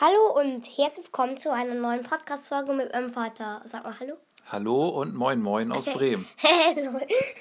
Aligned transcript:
Hallo 0.00 0.40
und 0.40 0.66
herzlich 0.76 1.06
willkommen 1.06 1.38
zu 1.38 1.52
einer 1.52 1.74
neuen 1.74 2.02
Podcast-Folge 2.02 2.72
mit 2.72 2.92
meinem 2.92 3.12
Vater. 3.12 3.62
Sag 3.64 3.84
mal 3.84 3.94
Hallo. 4.00 4.14
Hallo 4.50 4.88
und 4.88 5.14
moin 5.14 5.40
moin 5.40 5.70
aus 5.70 5.84
Bremen. 5.94 6.26
Hallo. 6.42 6.98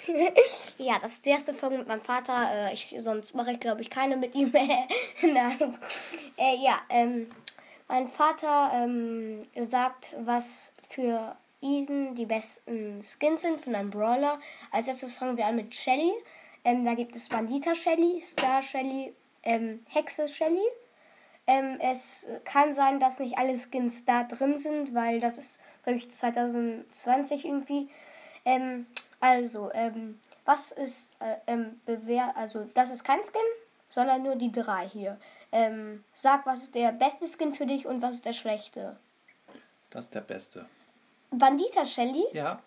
ja, 0.78 1.00
das 1.02 1.14
ist 1.14 1.26
die 1.26 1.32
erste 1.32 1.56
Folge 1.56 1.80
mit 1.80 1.88
meinem 1.88 2.02
Vater. 2.02 2.52
Äh, 2.54 2.74
ich, 2.76 2.96
sonst 3.00 3.34
mache 3.34 3.54
ich, 3.54 3.60
glaube 3.60 3.82
ich, 3.82 3.90
keine 3.90 4.18
mit 4.18 4.36
ihm. 4.36 4.52
Nein. 5.24 5.80
Äh, 6.38 6.58
ja, 6.64 6.80
ähm, 6.90 7.32
mein 7.88 8.08
Vater 8.08 8.72
ähm, 8.76 9.40
sagt, 9.60 10.12
was 10.20 10.74
für 10.90 11.36
ihn 11.60 12.14
die 12.14 12.28
besten 12.28 13.04
Skins 13.04 13.42
sind 13.42 13.62
von 13.62 13.74
einem 13.74 13.90
Brawler. 13.90 14.40
Als 14.72 14.88
erstes 14.88 15.18
fangen 15.18 15.38
wir 15.38 15.48
an 15.48 15.56
mit 15.56 15.74
Shelly. 15.74 16.14
Ähm, 16.64 16.86
da 16.86 16.94
gibt 16.94 17.16
es 17.16 17.30
Bandita 17.30 17.74
Shelly, 17.74 18.22
Star 18.22 18.62
Shelly, 18.62 19.12
ähm, 19.42 19.84
Hexe 19.90 20.28
Shelly. 20.28 20.62
Ähm, 21.46 21.78
es 21.82 22.26
kann 22.46 22.74
sein, 22.74 23.00
dass 23.00 23.20
nicht 23.20 23.38
alle 23.38 23.58
Skins 23.58 24.06
da 24.06 24.24
drin 24.24 24.58
sind, 24.58 24.96
weil 24.96 25.20
das 25.20 25.38
ist, 25.38 25.60
glaube 25.84 25.98
ich, 26.00 26.10
2020 26.10 27.46
irgendwie. 27.46 27.90
Ähm, 28.46 28.86
also, 29.20 29.72
ähm, 29.74 30.20
was 30.46 30.72
ist 30.72 31.12
äh, 31.20 31.36
ähm, 31.48 31.82
bewährt? 31.86 32.36
Also, 32.36 32.70
das 32.74 32.92
ist 32.92 33.04
kein 33.04 33.24
Skin, 33.24 33.42
sondern 33.90 34.24
nur 34.24 34.36
die 34.36 34.52
drei 34.52 34.88
hier. 34.88 35.18
Ähm, 35.52 36.04
sag, 36.14 36.46
was 36.46 36.64
ist 36.64 36.76
der 36.76 36.92
beste 36.92 37.28
Skin 37.28 37.54
für 37.54 37.66
dich 37.66 37.86
und 37.86 38.02
was 38.02 38.16
ist 38.16 38.26
der 38.26 38.34
schlechte? 38.34 38.98
Das 39.90 40.06
ist 40.06 40.16
der 40.16 40.22
beste. 40.22 40.66
Bandita 41.32 41.86
Shelly? 41.86 42.26
Ja. 42.34 42.62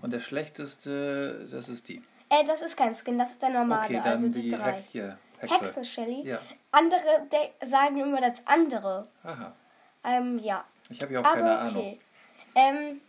Und 0.00 0.12
der 0.12 0.20
schlechteste, 0.20 1.48
das 1.50 1.68
ist 1.68 1.88
die. 1.88 2.02
Äh, 2.28 2.44
das 2.44 2.62
ist 2.62 2.76
kein 2.76 2.94
Skin, 2.94 3.18
das 3.18 3.32
ist 3.32 3.42
der 3.42 3.50
normale, 3.50 3.84
Okay, 3.84 4.00
dann 4.02 4.12
also 4.12 4.28
die, 4.28 4.42
die 4.42 4.48
drei. 4.50 4.82
Hier. 4.90 5.18
Hexe. 5.38 5.54
Hexe 5.54 5.84
Shelly. 5.84 6.22
Ja. 6.22 6.40
Andere 6.72 7.28
de- 7.30 7.52
sagen 7.66 8.00
immer 8.00 8.20
das 8.20 8.44
andere. 8.46 9.06
Aha. 9.22 9.52
Ähm, 10.04 10.38
ja. 10.40 10.64
Ich 10.88 11.00
habe 11.02 11.12
ja 11.14 11.20
auch 11.20 11.24
Aber 11.24 11.34
keine 11.34 11.58
Ahnung. 11.58 11.76
okay. 11.76 12.00
Ähm, 12.54 13.00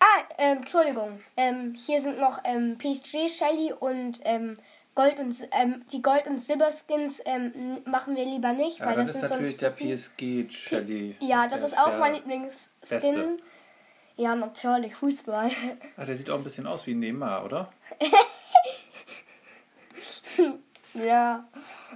ah, 0.00 0.22
ähm, 0.38 0.58
Entschuldigung. 0.58 1.20
Ähm, 1.36 1.74
hier 1.74 2.00
sind 2.00 2.18
noch 2.18 2.40
ähm, 2.44 2.76
PSG 2.78 3.28
Shelly 3.28 3.72
und 3.72 4.20
ähm, 4.24 4.56
Gold 4.94 5.18
und 5.20 5.36
ähm, 5.52 5.84
die 5.92 6.02
Gold- 6.02 6.26
und 6.26 6.40
Silberskins 6.40 7.22
ähm, 7.24 7.52
n- 7.54 7.82
machen 7.90 8.16
wir 8.16 8.24
lieber 8.24 8.52
nicht, 8.52 8.80
Ja, 8.80 8.86
weil 8.86 8.96
das 8.96 9.10
ist 9.14 9.22
natürlich 9.22 9.56
der. 9.58 9.70
PSG 9.70 10.50
Shelly. 10.50 11.16
Ja, 11.20 11.46
das 11.46 11.62
ist 11.62 11.78
auch 11.78 11.96
mein 11.98 12.14
Lieblingsskin. 12.14 12.72
Beste. 12.88 13.36
Ja, 14.16 14.34
natürlich, 14.34 14.94
Fußball. 14.96 15.50
Ah, 15.96 16.04
der 16.04 16.16
sieht 16.16 16.28
auch 16.28 16.36
ein 16.36 16.44
bisschen 16.44 16.66
aus 16.66 16.86
wie 16.86 16.94
Neymar, 16.94 17.44
oder? 17.44 17.72
ja. 20.94 21.44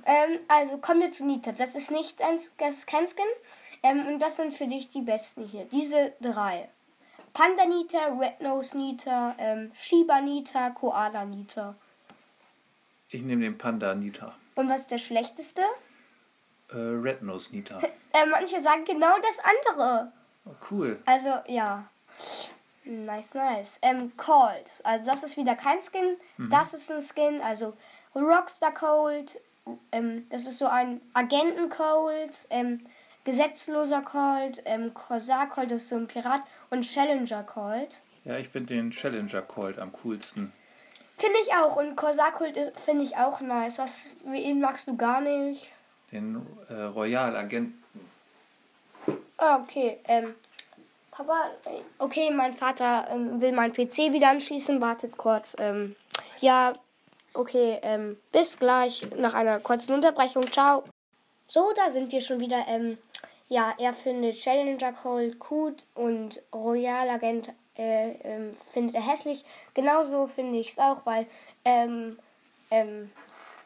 Ähm, 0.07 0.41
also 0.49 0.79
kommen 0.79 1.01
wir 1.01 1.11
zu 1.11 1.25
Nita. 1.25 1.53
Das 1.53 1.77
ist 1.77 1.91
nicht 1.91 2.23
ein, 2.23 2.37
das 2.59 2.79
ist 2.79 2.87
kein 2.87 3.07
Skin. 3.07 3.25
Ähm, 3.83 4.07
und 4.07 4.19
das 4.19 4.37
sind 4.37 4.55
für 4.55 4.67
dich 4.67 4.89
die 4.89 5.03
besten 5.03 5.47
hier. 5.47 5.65
Diese 5.67 6.13
drei. 6.21 6.69
Panda 7.35 7.67
Nita, 7.67 8.07
Red 8.19 8.41
Nose 8.41 8.79
Nita, 8.79 9.35
ähm, 9.39 9.73
Shiba 9.75 10.21
Nita, 10.21 10.71
Koala 10.71 11.25
Nita. 11.25 11.75
Ich 13.09 13.23
nehme 13.23 13.43
den 13.43 13.59
Panda 13.59 13.95
Nita. 13.95 14.35
Und 14.55 14.69
was 14.69 14.83
ist 14.83 14.91
der 14.91 14.99
schlechteste? 14.99 15.63
Äh, 16.71 16.77
Red 16.77 17.23
Nose 17.23 17.51
Nita. 17.51 17.81
Äh, 17.81 18.27
manche 18.27 18.61
sagen 18.61 18.85
genau 18.85 19.17
das 19.19 19.39
andere. 19.41 20.13
Oh, 20.45 20.55
cool. 20.71 21.03
Also, 21.07 21.29
ja. 21.49 21.89
Nice, 22.85 23.35
nice. 23.35 23.79
Ähm, 23.83 24.17
Cold. 24.17 24.73
Also, 24.85 25.11
das 25.11 25.25
ist 25.25 25.37
wieder 25.37 25.57
kein 25.57 25.81
Skin. 25.81 26.17
Das 26.51 26.75
ist 26.75 26.91
ein 26.93 27.03
Skin. 27.03 27.41
Also, 27.41 27.77
Rockstar 28.15 28.73
Cold. 28.73 29.41
Ähm, 29.93 30.27
das 30.31 30.47
ist 30.47 30.59
so 30.59 30.67
ein 30.67 31.01
Agenten 31.15 31.69
Cold. 31.69 32.47
Ähm, 32.51 32.81
gesetzloser 33.25 34.03
Cold. 34.03 34.63
Ähm, 34.65 34.93
Corsar 34.95 35.49
Cold, 35.49 35.71
das 35.71 35.83
ist 35.83 35.89
so 35.91 35.97
ein 35.97 36.07
Pirat. 36.07 36.43
Und 36.71 36.83
Challenger 36.83 37.43
Cold. 37.43 38.01
Ja, 38.25 38.37
ich 38.39 38.49
finde 38.49 38.75
den 38.75 38.91
Challenger 38.91 39.43
Colt 39.43 39.79
am 39.79 39.93
coolsten. 39.93 40.53
Finde 41.19 41.39
ich 41.43 41.53
auch. 41.55 41.77
Und 41.77 41.97
Corsar 41.97 42.33
Cold 42.33 42.57
ist- 42.57 42.79
finde 42.81 43.05
ich 43.05 43.17
auch 43.17 43.41
nice. 43.41 43.77
Das, 43.77 44.07
ihn 44.33 44.61
magst 44.61 44.89
du 44.89 44.97
gar 44.97 45.21
nicht. 45.21 45.71
Den 46.13 46.45
äh, 46.69 46.75
Royal 46.75 47.37
Agenten. 47.37 47.83
Ah, 49.37 49.57
okay. 49.63 49.99
Ähm, 50.07 50.35
Papa, 51.11 51.51
okay, 51.99 52.31
mein 52.31 52.55
Vater 52.55 53.07
ähm, 53.11 53.41
will 53.41 53.53
meinen 53.53 53.73
PC 53.73 54.13
wieder 54.13 54.31
anschließen. 54.31 54.81
Wartet 54.81 55.17
kurz. 55.17 55.55
Ähm, 55.59 55.95
ja, 56.41 56.75
okay, 57.35 57.79
ähm, 57.83 58.17
bis 58.33 58.59
gleich 58.59 59.07
nach 59.17 59.35
einer 59.35 59.61
kurzen 59.61 59.93
Unterbrechung. 59.95 60.51
Ciao. 60.51 60.85
So, 61.47 61.73
da 61.77 61.91
sind 61.91 62.11
wir 62.13 62.21
schon 62.21 62.41
wieder. 62.41 62.65
Ähm, 62.69 62.99
ja, 63.49 63.75
er 63.79 63.93
findet 63.93 64.39
Challenger 64.39 64.93
Cold 64.93 65.39
gut 65.39 65.87
und 65.95 66.41
Royal 66.55 67.09
Agent 67.11 67.53
äh, 67.77 68.13
ähm, 68.23 68.53
findet 68.55 68.97
er 68.97 69.07
hässlich. 69.07 69.45
Genauso 69.75 70.27
finde 70.27 70.59
ich 70.59 70.71
es 70.71 70.79
auch, 70.79 71.05
weil 71.05 71.27
ähm, 71.65 72.19
ähm, 72.71 73.11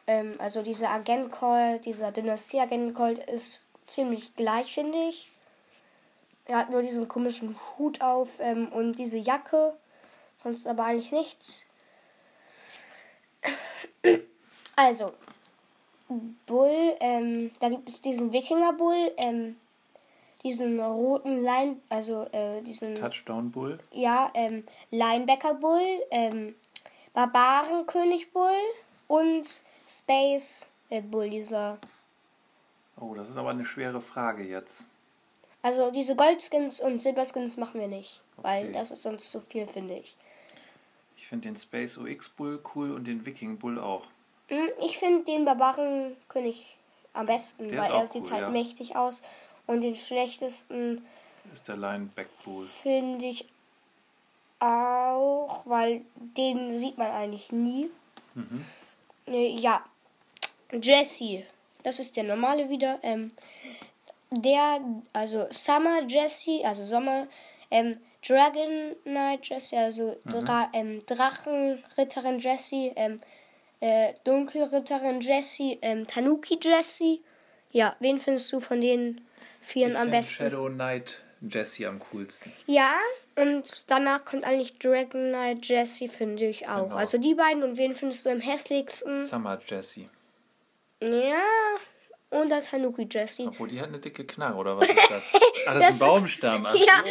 ähm, 0.07 0.33
also 0.39 0.61
dieser 0.61 0.89
Agent 0.89 1.31
Cold, 1.31 1.85
dieser 1.85 2.11
Dynastie 2.11 2.59
Agent 2.59 2.95
Cold 2.95 3.19
ist 3.19 3.67
ziemlich 3.85 4.35
gleich, 4.35 4.73
finde 4.73 4.97
ich. 5.07 5.31
Er 6.45 6.57
hat 6.57 6.71
nur 6.71 6.81
diesen 6.81 7.07
komischen 7.07 7.55
Hut 7.77 8.01
auf 8.01 8.39
ähm, 8.39 8.69
und 8.69 8.93
diese 8.93 9.19
Jacke. 9.19 9.77
Sonst 10.41 10.65
aber 10.67 10.85
eigentlich 10.85 11.11
nichts. 11.11 11.63
Also, 14.75 15.13
Bull, 16.45 16.95
ähm, 17.01 17.51
da 17.59 17.69
gibt 17.69 17.89
es 17.89 18.01
diesen 18.01 18.31
Wikinger-Bull, 18.31 19.11
ähm, 19.17 19.57
diesen 20.43 20.79
roten 20.79 21.43
Line, 21.43 21.77
also 21.89 22.23
äh, 22.31 22.61
diesen, 22.61 22.95
Touchdown 22.95 23.51
Bull. 23.51 23.79
ja, 23.91 24.31
ähm, 24.33 24.63
Linebacker-Bull, 24.91 26.01
ähm, 26.11 26.55
Barbarenkönig-Bull 27.13 28.57
und 29.07 29.61
Space 29.87 30.65
äh, 30.89 31.01
Bull, 31.01 31.29
dieser 31.29 31.77
Oh, 33.01 33.13
das 33.13 33.29
ist 33.29 33.37
aber 33.37 33.51
eine 33.51 33.63
schwere 33.65 34.01
Frage 34.01 34.43
jetzt. 34.43 34.83
Also 35.61 35.91
diese 35.91 36.15
Goldskins 36.15 36.79
und 36.79 37.01
Silberskins 37.01 37.57
machen 37.57 37.79
wir 37.79 37.87
nicht, 37.87 38.21
weil 38.37 38.65
Okay. 38.65 38.73
das 38.73 38.91
ist 38.91 39.03
sonst 39.03 39.31
zu 39.31 39.41
viel, 39.41 39.67
finde 39.67 39.95
ich. 39.95 40.15
Ich 41.21 41.27
finde 41.27 41.49
den 41.49 41.57
Space 41.57 41.97
OX 41.97 42.29
Bull 42.29 42.61
cool 42.73 42.91
und 42.91 43.05
den 43.05 43.25
Viking 43.25 43.57
Bull 43.59 43.77
auch. 43.77 44.07
Hm, 44.47 44.69
Ich 44.81 44.97
finde 44.97 45.25
den 45.25 45.43
Barbarenkönig 45.45 46.77
am 47.13 47.25
besten, 47.25 47.67
Der 47.69 47.81
weil 47.81 47.91
er 47.91 48.07
sieht 48.07 48.23
cool, 48.27 48.31
halt 48.31 48.41
ja. 48.43 48.49
mächtig 48.49 48.95
aus. 48.95 49.21
Und 49.67 49.81
den 49.81 49.95
schlechtesten 49.95 51.05
Ist 51.53 51.67
der 51.67 51.77
Lineback 51.77 52.27
Bull. 52.43 52.65
finde 52.65 53.25
ich 53.27 53.45
auch, 54.59 55.65
weil 55.65 56.01
den 56.15 56.71
sieht 56.77 56.97
man 56.97 57.11
eigentlich 57.11 57.51
nie. 57.51 57.89
Mhm. 58.35 58.65
Ja, 59.27 59.83
Jesse, 60.71 61.43
das 61.83 61.99
ist 61.99 62.15
der 62.17 62.23
normale 62.23 62.69
wieder. 62.69 62.99
Ähm, 63.03 63.29
der, 64.31 64.79
also 65.13 65.47
Summer 65.51 66.01
Jesse, 66.07 66.61
also 66.63 66.83
Sommer, 66.83 67.27
ähm, 67.71 67.97
Dragon 68.27 68.95
Knight 69.03 69.45
Jesse, 69.47 69.77
also 69.77 70.17
Dra 70.25 70.69
ähm, 70.73 70.99
Drachenritterin 71.05 72.39
Jesse, 72.39 72.91
ähm, 72.95 73.17
äh, 73.79 74.13
Dunkelritterin 74.25 75.21
Jesse, 75.21 75.77
ähm, 75.81 76.05
Tanuki 76.05 76.59
Jesse. 76.61 77.19
Ja, 77.71 77.95
wen 77.99 78.19
findest 78.19 78.51
du 78.51 78.59
von 78.59 78.81
den 78.81 79.21
vieren 79.61 79.91
Ich 79.93 79.97
am 79.97 80.11
besten? 80.11 80.33
Shadow 80.43 80.67
Knight 80.69 81.21
Jesse 81.41 81.87
am 81.87 81.99
coolsten. 82.11 82.51
Ja, 82.65 82.95
und 83.37 83.89
danach 83.89 84.25
kommt 84.25 84.43
eigentlich 84.43 84.77
Dragon 84.79 85.29
Knight 85.29 85.65
Jesse, 85.65 86.09
finde 86.09 86.45
ich 86.47 86.67
auch. 86.67 86.85
Genau. 86.85 86.95
Also 86.97 87.17
die 87.17 87.35
beiden 87.35 87.63
und 87.63 87.77
wen 87.77 87.93
findest 87.93 88.25
du 88.25 88.31
am 88.31 88.41
hässlichsten? 88.41 89.25
Summer 89.27 89.57
Jesse. 89.65 90.09
Ja, 91.01 91.41
und 92.31 92.49
der 92.49 92.61
Tanuki 92.63 93.07
Jesse. 93.09 93.43
Obwohl, 93.47 93.69
die 93.69 93.79
hat 93.79 93.87
eine 93.87 93.99
dicke 93.99 94.25
Knarre, 94.25 94.57
oder 94.57 94.77
was 94.77 94.87
ist 94.89 95.09
das? 95.09 95.23
Ah, 95.67 95.73
das, 95.75 95.83
Das 95.83 95.95
ist 95.95 96.01
ein 96.01 96.07
ist- 96.07 96.13
Baumstamm. 96.13 96.65
Ach 96.65 96.75
Ja. 96.75 97.03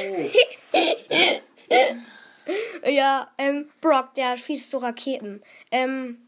Ja, 2.85 3.31
ähm, 3.37 3.69
Brock, 3.81 4.15
der 4.15 4.37
schießt 4.37 4.71
so 4.71 4.79
Raketen. 4.79 5.43
Ähm, 5.71 6.19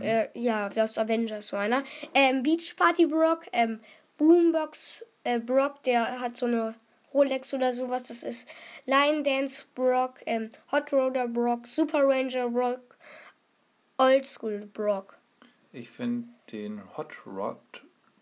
äh, 0.00 0.28
ja, 0.34 0.74
wer 0.74 0.84
ist 0.84 0.98
Avengers, 0.98 1.48
so 1.48 1.56
einer. 1.56 1.84
Ähm, 2.14 2.42
Beach 2.42 2.74
Party 2.76 3.06
Brock, 3.06 3.46
ähm, 3.52 3.80
Boombox 4.18 5.04
äh, 5.24 5.38
Brock, 5.38 5.82
der 5.84 6.20
hat 6.20 6.36
so 6.36 6.46
eine 6.46 6.74
Rolex 7.14 7.54
oder 7.54 7.72
sowas, 7.72 8.04
das 8.04 8.22
ist 8.22 8.48
Lion 8.86 9.22
Dance 9.22 9.64
Brock, 9.74 10.22
ähm, 10.26 10.50
Hot 10.72 10.92
Roder 10.92 11.28
Brock, 11.28 11.66
Super 11.66 12.02
Ranger 12.06 12.48
Brock, 12.48 12.96
Oldschool 13.98 14.66
Brock, 14.72 15.16
Ich 15.72 15.90
finde 15.90 16.28
den 16.50 16.82
Hot 16.96 17.14
Rod 17.26 17.58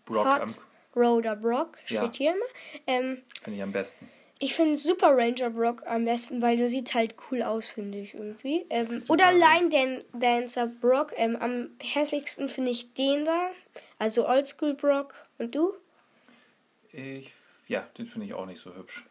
Brock 0.04 0.26
Hot 0.26 0.40
am, 0.42 0.54
Roder 0.94 1.36
Brock, 1.36 1.78
steht 1.86 1.98
Ja. 1.98 2.12
hier 2.12 2.32
immer. 2.34 2.44
Ähm, 2.86 3.22
finde 3.42 3.56
ich 3.56 3.62
am 3.62 3.72
besten. 3.72 4.08
Ich 4.44 4.54
finde 4.54 4.76
Super 4.76 5.16
Ranger 5.16 5.48
Brock 5.48 5.86
am 5.86 6.04
besten, 6.04 6.42
weil 6.42 6.58
der 6.58 6.68
sieht 6.68 6.92
halt 6.92 7.14
cool 7.30 7.42
aus, 7.42 7.70
finde 7.70 7.96
ich 7.96 8.12
irgendwie. 8.12 8.66
Ähm, 8.68 9.02
oder. 9.08 9.32
Line 9.32 9.70
Dan 9.70 10.04
Dancer 10.12 10.66
Brock. 10.66 11.14
Ähm, 11.16 11.36
am 11.36 11.70
hässlichsten 11.80 12.50
finde 12.50 12.72
ich 12.72 12.92
den 12.92 13.24
da. 13.24 13.50
Also 13.98 14.28
Oldschool 14.28 14.74
Brock. 14.74 15.14
Und 15.38 15.54
du? 15.54 15.72
Ich 16.92 17.32
ja, 17.68 17.88
den 17.96 18.06
finde 18.06 18.26
ich 18.26 18.34
auch 18.34 18.44
nicht 18.44 18.60
so 18.60 18.74
hübsch. 18.76 19.06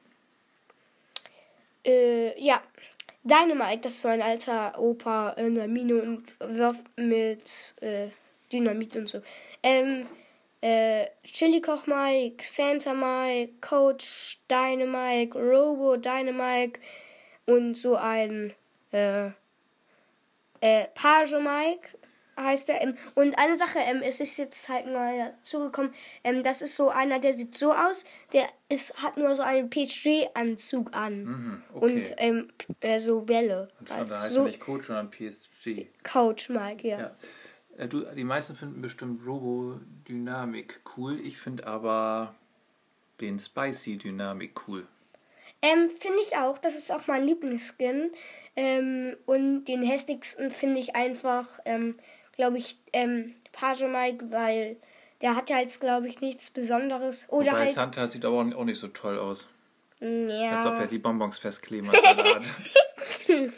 Äh, 1.84 2.40
ja. 2.40 2.62
Dynamite, 3.24 3.82
das 3.82 3.94
ist 3.94 4.02
so 4.02 4.10
ein 4.10 4.22
alter 4.22 4.78
Opa 4.80 5.32
in 5.32 5.56
der 5.56 5.68
Mine 5.68 6.00
und 6.00 6.36
wirft 6.40 6.86
mit 6.96 7.74
äh, 7.82 8.10
Dynamit 8.52 8.96
und 8.98 9.10
so. 9.10 9.24
Ähm, 9.64 10.06
äh, 10.64 11.08
Chili 11.26 11.60
Koch 11.60 11.88
Mike, 11.88 12.46
Santa 12.46 12.94
Mike, 12.94 13.56
Coach 13.60 14.40
Dynamite, 14.50 15.38
Robo 15.38 15.98
Dynamite 15.98 16.80
und 17.46 17.76
so 17.76 17.98
ein 17.98 18.54
äh, 18.94 19.26
äh, 20.62 20.88
Page 20.96 21.34
Mike 21.34 21.98
heißt 22.38 22.70
er. 22.70 22.82
Ähm, 22.82 22.98
und 23.14 23.38
eine 23.38 23.58
Sache, 23.58 23.80
ähm, 23.80 24.02
es 24.02 24.22
ist 24.22 24.38
jetzt 24.38 24.70
halt 24.70 24.88
neu 24.88 25.18
dazugekommen, 25.18 25.94
ähm, 26.24 26.44
das 26.44 26.62
ist 26.62 26.78
so 26.78 26.90
einer, 26.90 27.20
der 27.20 27.34
sieht 27.34 27.58
so 27.58 27.74
aus, 27.74 28.06
der 28.32 28.48
ist, 28.70 29.04
hat 29.04 29.18
nur 29.18 29.36
so 29.36 29.44
einen 29.44 29.70
PhD-Anzug 29.70 30.96
an. 30.96 31.24
Mhm, 31.26 31.64
okay. 31.74 31.86
Und 31.86 32.14
ähm, 32.20 32.48
äh, 32.80 33.00
so 33.00 33.20
Bälle. 33.20 33.68
Und 33.82 33.90
schon, 33.90 33.98
halt. 33.98 34.12
da 34.12 34.22
heißt 34.22 34.34
so 34.34 34.42
er 34.42 34.48
nicht 34.48 34.62
Coach, 34.62 34.88
sondern 34.88 35.12
PSG. 35.12 35.88
Coach 36.10 36.48
Mike, 36.48 36.88
ja. 36.88 37.00
Ja. 37.00 37.12
Äh, 37.78 37.88
du, 37.88 38.02
die 38.16 38.24
meisten 38.24 38.56
finden 38.56 38.82
bestimmt 38.82 39.26
Robo-Dynamik 39.26 40.82
cool. 40.98 41.20
Ich 41.20 41.38
finde 41.38 41.68
aber 41.68 42.36
den 43.22 43.40
Spicy-Dynamik 43.40 44.68
cool. 44.68 44.88
Ähm, 45.62 45.90
finde 45.90 46.20
ich 46.22 46.38
auch. 46.38 46.58
Das 46.58 46.76
ist 46.76 46.92
auch 46.92 47.08
mein 47.08 47.24
Lieblingsskin. 47.26 48.12
Ähm, 48.56 49.16
und 49.26 49.66
den 49.66 49.82
hässlichsten 49.82 50.52
finde 50.52 50.80
ich 50.80 50.96
einfach, 50.96 51.60
ähm, 51.66 51.96
glaube 52.36 52.58
ich, 52.58 52.78
ähm, 52.92 53.34
Page 53.52 53.84
Mike, 53.84 54.32
weil 54.32 54.78
der 55.22 55.36
hat 55.36 55.50
ja 55.50 55.60
jetzt, 55.60 55.80
glaube 55.80 56.08
ich, 56.08 56.22
nichts 56.22 56.50
Besonderes. 56.50 57.28
Oder 57.30 57.52
Wobei 57.52 57.60
halt. 57.66 57.70
Santa 57.70 58.08
sieht 58.08 58.26
aber 58.26 58.40
auch 58.40 58.66
nicht 58.66 58.80
so 58.80 58.90
toll 58.90 59.18
aus. 59.18 59.48
Als 60.02 60.10
ob 60.12 60.74
Ja. 60.74 60.80
er 60.82 60.88
die 60.88 61.00
Bonbons 61.00 61.38
festkleben 61.40 61.90
hat. 61.90 61.98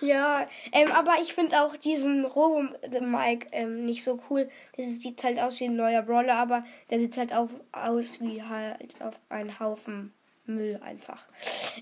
ja, 0.00 0.46
ähm, 0.72 0.90
aber 0.92 1.16
ich 1.20 1.34
finde 1.34 1.62
auch 1.62 1.76
diesen 1.76 2.24
Robo 2.24 2.64
Mike 3.00 3.48
ähm, 3.52 3.84
nicht 3.84 4.02
so 4.02 4.18
cool. 4.30 4.48
Das 4.76 4.86
sieht 4.86 5.22
halt 5.22 5.38
aus 5.38 5.60
wie 5.60 5.64
ein 5.64 5.76
neuer 5.76 6.02
Brawler, 6.02 6.34
aber 6.34 6.64
der 6.90 6.98
sieht 6.98 7.16
halt 7.16 7.32
auch 7.32 7.48
aus 7.72 8.20
wie 8.20 8.42
halt 8.42 9.00
auf 9.00 9.18
einen 9.28 9.58
Haufen 9.60 10.12
Müll 10.46 10.80
einfach. 10.82 11.28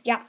Ja. 0.03 0.21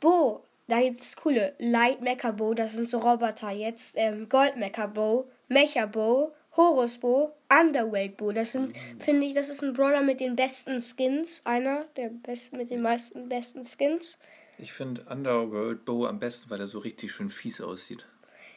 Bo, 0.00 0.44
da 0.68 0.80
gibt 0.80 1.00
es 1.00 1.16
coole. 1.16 1.54
Light 1.58 2.00
Mecha 2.00 2.30
Bo, 2.30 2.54
das 2.54 2.74
sind 2.74 2.88
so 2.88 2.98
Roboter 2.98 3.50
jetzt. 3.50 3.94
Ähm, 3.96 4.28
Gold 4.28 4.56
Mecha 4.56 4.86
Bo, 4.86 5.28
Mecha 5.48 5.86
Bo, 5.86 6.32
Horus 6.56 6.98
Bo, 6.98 7.32
Underworld 7.48 8.16
Bo. 8.16 8.32
Das 8.32 8.52
sind, 8.52 8.72
finde 8.98 9.26
ich, 9.26 9.34
das 9.34 9.48
ist 9.48 9.62
ein 9.62 9.72
Brawler 9.72 10.02
mit 10.02 10.20
den 10.20 10.36
besten 10.36 10.80
Skins. 10.80 11.42
Einer 11.44 11.84
der 11.96 12.10
besten, 12.10 12.56
mit 12.56 12.70
den 12.70 12.82
meisten 12.82 13.28
besten 13.28 13.64
Skins. 13.64 14.18
Ich 14.58 14.72
finde 14.72 15.02
Underworld 15.08 15.84
Bow 15.84 16.06
am 16.06 16.18
besten, 16.18 16.50
weil 16.50 16.60
er 16.60 16.66
so 16.68 16.78
richtig 16.78 17.12
schön 17.12 17.28
fies 17.28 17.60
aussieht. 17.60 18.06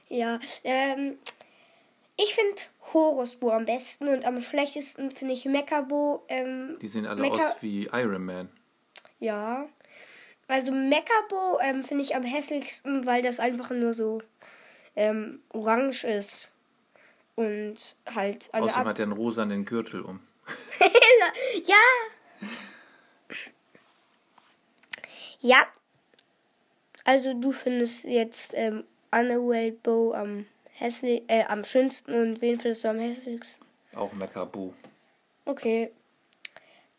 Ja, 0.09 0.39
ähm, 0.63 1.17
ich 2.17 2.35
finde 2.35 2.61
Horusbo 2.93 3.51
am 3.51 3.65
besten 3.65 4.07
und 4.09 4.25
am 4.25 4.41
schlechtesten 4.41 5.11
finde 5.11 5.33
ich 5.33 5.45
Mechabo. 5.45 6.23
Ähm, 6.27 6.77
Die 6.81 6.87
sehen 6.87 7.05
alle 7.05 7.21
Mecha- 7.23 7.49
aus 7.51 7.61
wie 7.61 7.85
Iron 7.93 8.25
Man. 8.25 8.49
ja. 9.19 9.67
Also 10.47 10.73
Mechabo 10.73 11.59
ähm, 11.61 11.81
finde 11.81 12.03
ich 12.03 12.13
am 12.13 12.23
hässlichsten, 12.23 13.05
weil 13.05 13.21
das 13.21 13.39
einfach 13.39 13.69
nur 13.69 13.93
so 13.93 14.21
ähm, 14.97 15.41
orange 15.53 16.03
ist. 16.03 16.51
Und 17.35 17.77
halt 18.13 18.53
der 18.53 18.61
Außerdem 18.63 18.85
hat 18.87 18.99
er 18.99 19.03
einen 19.03 19.11
rosanen 19.13 19.63
Gürtel 19.63 20.01
um. 20.01 20.19
Ja! 21.63 21.75
Ja. 25.39 25.65
Also 27.03 27.33
du 27.33 27.51
findest 27.51 28.03
jetzt 28.05 28.53
ähm, 28.55 28.83
Underworld 29.11 29.81
Bow 29.83 30.13
am 30.13 30.45
hässlich, 30.73 31.23
äh, 31.27 31.43
am 31.45 31.63
schönsten 31.63 32.13
und 32.13 32.41
wen 32.41 32.59
findest 32.59 32.83
du 32.83 32.89
am 32.89 32.99
hässlichsten? 32.99 33.65
Auch 33.93 34.13
Mecha 34.13 34.45
Boo. 34.45 34.73
Okay. 35.45 35.91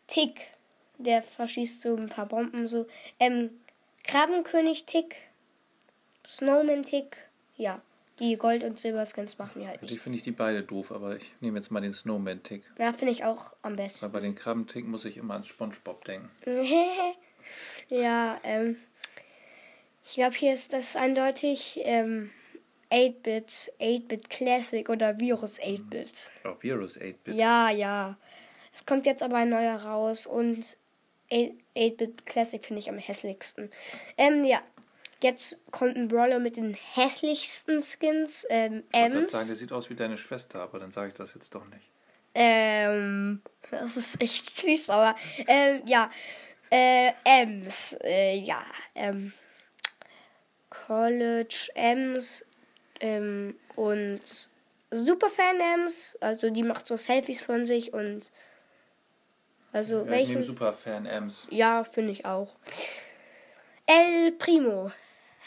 Tick. 0.07 0.47
Der 0.97 1.23
verschießt 1.23 1.81
so 1.81 1.95
ein 1.95 2.09
paar 2.09 2.27
Bomben 2.27 2.67
so. 2.67 2.85
Ähm, 3.19 3.49
Krabbenkönig 4.03 4.85
Tick. 4.85 5.15
Snowman 6.25 6.83
Tick. 6.83 7.17
Ja. 7.55 7.81
Die 8.19 8.37
Gold- 8.37 8.63
und 8.63 8.79
Silberskins 8.79 9.39
machen 9.39 9.61
wir 9.61 9.69
halt 9.69 9.81
Die 9.89 9.97
finde 9.97 10.17
ich 10.17 10.23
die 10.23 10.31
beide 10.31 10.61
doof, 10.61 10.91
aber 10.91 11.15
ich 11.17 11.31
nehme 11.39 11.57
jetzt 11.57 11.71
mal 11.71 11.81
den 11.81 11.93
Snowman-Tick. 11.93 12.63
Ja, 12.77 12.93
finde 12.93 13.11
ich 13.11 13.23
auch 13.25 13.55
am 13.63 13.71
Weil 13.71 13.85
besten. 13.85 14.11
bei 14.11 14.19
den 14.19 14.35
Krabbentick 14.35 14.85
muss 14.85 15.03
ich 15.05 15.17
immer 15.17 15.33
an 15.33 15.43
Spongebob 15.43 16.05
denken. 16.05 16.29
ja, 17.89 18.39
ähm. 18.43 18.77
Ich 20.13 20.17
glaube, 20.17 20.35
hier 20.35 20.53
ist 20.53 20.73
das 20.73 20.95
eindeutig 20.95 21.79
ähm, 21.85 22.29
8-Bit, 22.91 23.73
8-Bit 23.81 24.29
Classic 24.29 24.87
oder 24.87 25.19
Virus 25.19 25.59
8-Bit. 25.59 26.29
Auch 26.43 26.61
Virus 26.61 26.99
8-Bit. 26.99 27.33
Ja, 27.33 27.71
ja. 27.71 28.15
Es 28.75 28.85
kommt 28.85 29.07
jetzt 29.07 29.23
aber 29.23 29.37
ein 29.37 29.49
neuer 29.49 29.75
raus 29.75 30.27
und 30.27 30.77
8-Bit 31.31 32.27
Classic 32.27 32.63
finde 32.63 32.81
ich 32.81 32.91
am 32.91 32.99
hässlichsten. 32.99 33.71
Ähm, 34.15 34.43
ja. 34.43 34.61
Jetzt 35.23 35.57
kommt 35.71 35.95
ein 35.95 36.09
Brawler 36.09 36.37
mit 36.37 36.57
den 36.57 36.75
hässlichsten 36.75 37.81
Skins. 37.81 38.45
Ähm, 38.51 38.83
Ich 38.93 39.01
wollte 39.01 39.17
Ems. 39.17 39.31
sagen, 39.31 39.47
der 39.47 39.55
sieht 39.55 39.71
aus 39.71 39.89
wie 39.89 39.95
deine 39.95 40.17
Schwester, 40.17 40.59
aber 40.59 40.77
dann 40.77 40.91
sage 40.91 41.07
ich 41.07 41.13
das 41.15 41.33
jetzt 41.33 41.55
doch 41.55 41.65
nicht. 41.65 41.89
Ähm, 42.35 43.41
das 43.71 43.97
ist 43.97 44.21
echt 44.21 44.51
fies, 44.51 44.91
aber 44.91 45.15
ähm, 45.47 45.81
ja. 45.87 46.11
Äh, 46.69 47.13
Ems, 47.23 47.97
äh, 48.03 48.37
ja. 48.37 48.63
Ähm, 48.93 49.33
College 50.87 51.69
Ems 51.75 52.45
ähm, 52.99 53.55
und 53.75 54.21
Superfan 54.91 55.59
Ems, 55.59 56.17
also 56.21 56.49
die 56.49 56.63
macht 56.63 56.87
so 56.87 56.95
Selfies 56.95 57.45
von 57.45 57.65
sich 57.65 57.93
und 57.93 58.31
also 59.71 59.99
Ja, 60.05 60.07
welchen? 60.07 60.41
Superfan 60.43 61.05
Ems. 61.05 61.47
Ja, 61.49 61.83
finde 61.83 62.11
ich 62.11 62.25
auch. 62.25 62.55
El 63.85 64.31
Primo. 64.33 64.91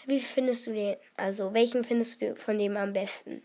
Wie 0.06 0.20
findest 0.20 0.66
du 0.66 0.72
den? 0.72 0.96
Also 1.16 1.52
welchen 1.54 1.84
findest 1.84 2.20
du 2.22 2.34
von 2.36 2.58
dem 2.58 2.76
am 2.76 2.92
besten? 2.92 3.42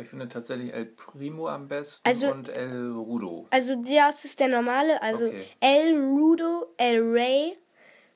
Ich 0.00 0.08
finde 0.08 0.28
tatsächlich 0.28 0.72
El 0.72 0.86
Primo 0.86 1.48
am 1.48 1.66
besten 1.68 2.06
Also- 2.06 2.30
und 2.30 2.48
El 2.48 2.92
Rudo. 2.92 3.46
Also 3.50 3.74
das 3.76 4.24
ist 4.24 4.38
der 4.40 4.48
normale, 4.48 5.02
also 5.02 5.26
Okay. 5.26 5.46
El 5.60 5.96
Rudo, 5.96 6.72
El 6.76 7.00
Ray, 7.02 7.58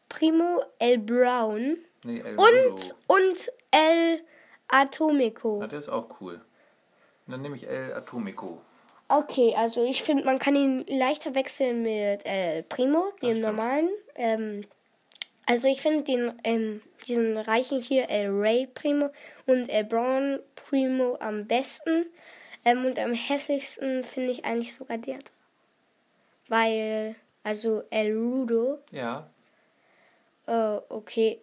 Primo, 0.08 0.62
El 0.78 0.98
Brown 0.98 1.83
Nee, 2.04 2.20
El 2.20 2.36
und 2.36 2.94
und 3.06 3.52
El 3.70 4.20
Atomico. 4.68 5.60
Ja, 5.60 5.66
der 5.66 5.78
ist 5.78 5.88
auch 5.88 6.20
cool. 6.20 6.34
Und 7.26 7.32
dann 7.32 7.42
nehme 7.42 7.56
ich 7.56 7.66
El 7.66 7.94
Atomico. 7.94 8.60
Okay, 9.08 9.54
also 9.56 9.84
ich 9.84 10.02
finde, 10.02 10.24
man 10.24 10.38
kann 10.38 10.56
ihn 10.56 10.84
leichter 10.88 11.34
wechseln 11.34 11.82
mit 11.82 12.24
El 12.24 12.62
Primo, 12.64 13.12
dem 13.22 13.40
normalen. 13.40 13.90
Ähm, 14.14 14.62
also 15.46 15.68
ich 15.68 15.80
finde 15.82 16.04
den 16.04 16.40
ähm, 16.44 16.82
diesen 17.06 17.36
reichen 17.36 17.80
hier 17.80 18.08
El 18.08 18.30
Ray 18.30 18.66
Primo 18.66 19.10
und 19.46 19.68
El 19.68 19.84
Brown 19.84 20.40
Primo 20.54 21.16
am 21.20 21.46
besten. 21.46 22.06
Ähm, 22.64 22.84
und 22.86 22.98
am 22.98 23.12
hässlichsten 23.12 24.04
finde 24.04 24.30
ich 24.32 24.44
eigentlich 24.44 24.74
sogar 24.74 24.98
der. 24.98 25.18
Weil, 26.48 27.14
also 27.42 27.82
El 27.90 28.16
Rudo 28.16 28.78
Ja, 28.90 29.28
Äh, 30.46 30.78
okay. 30.90 31.40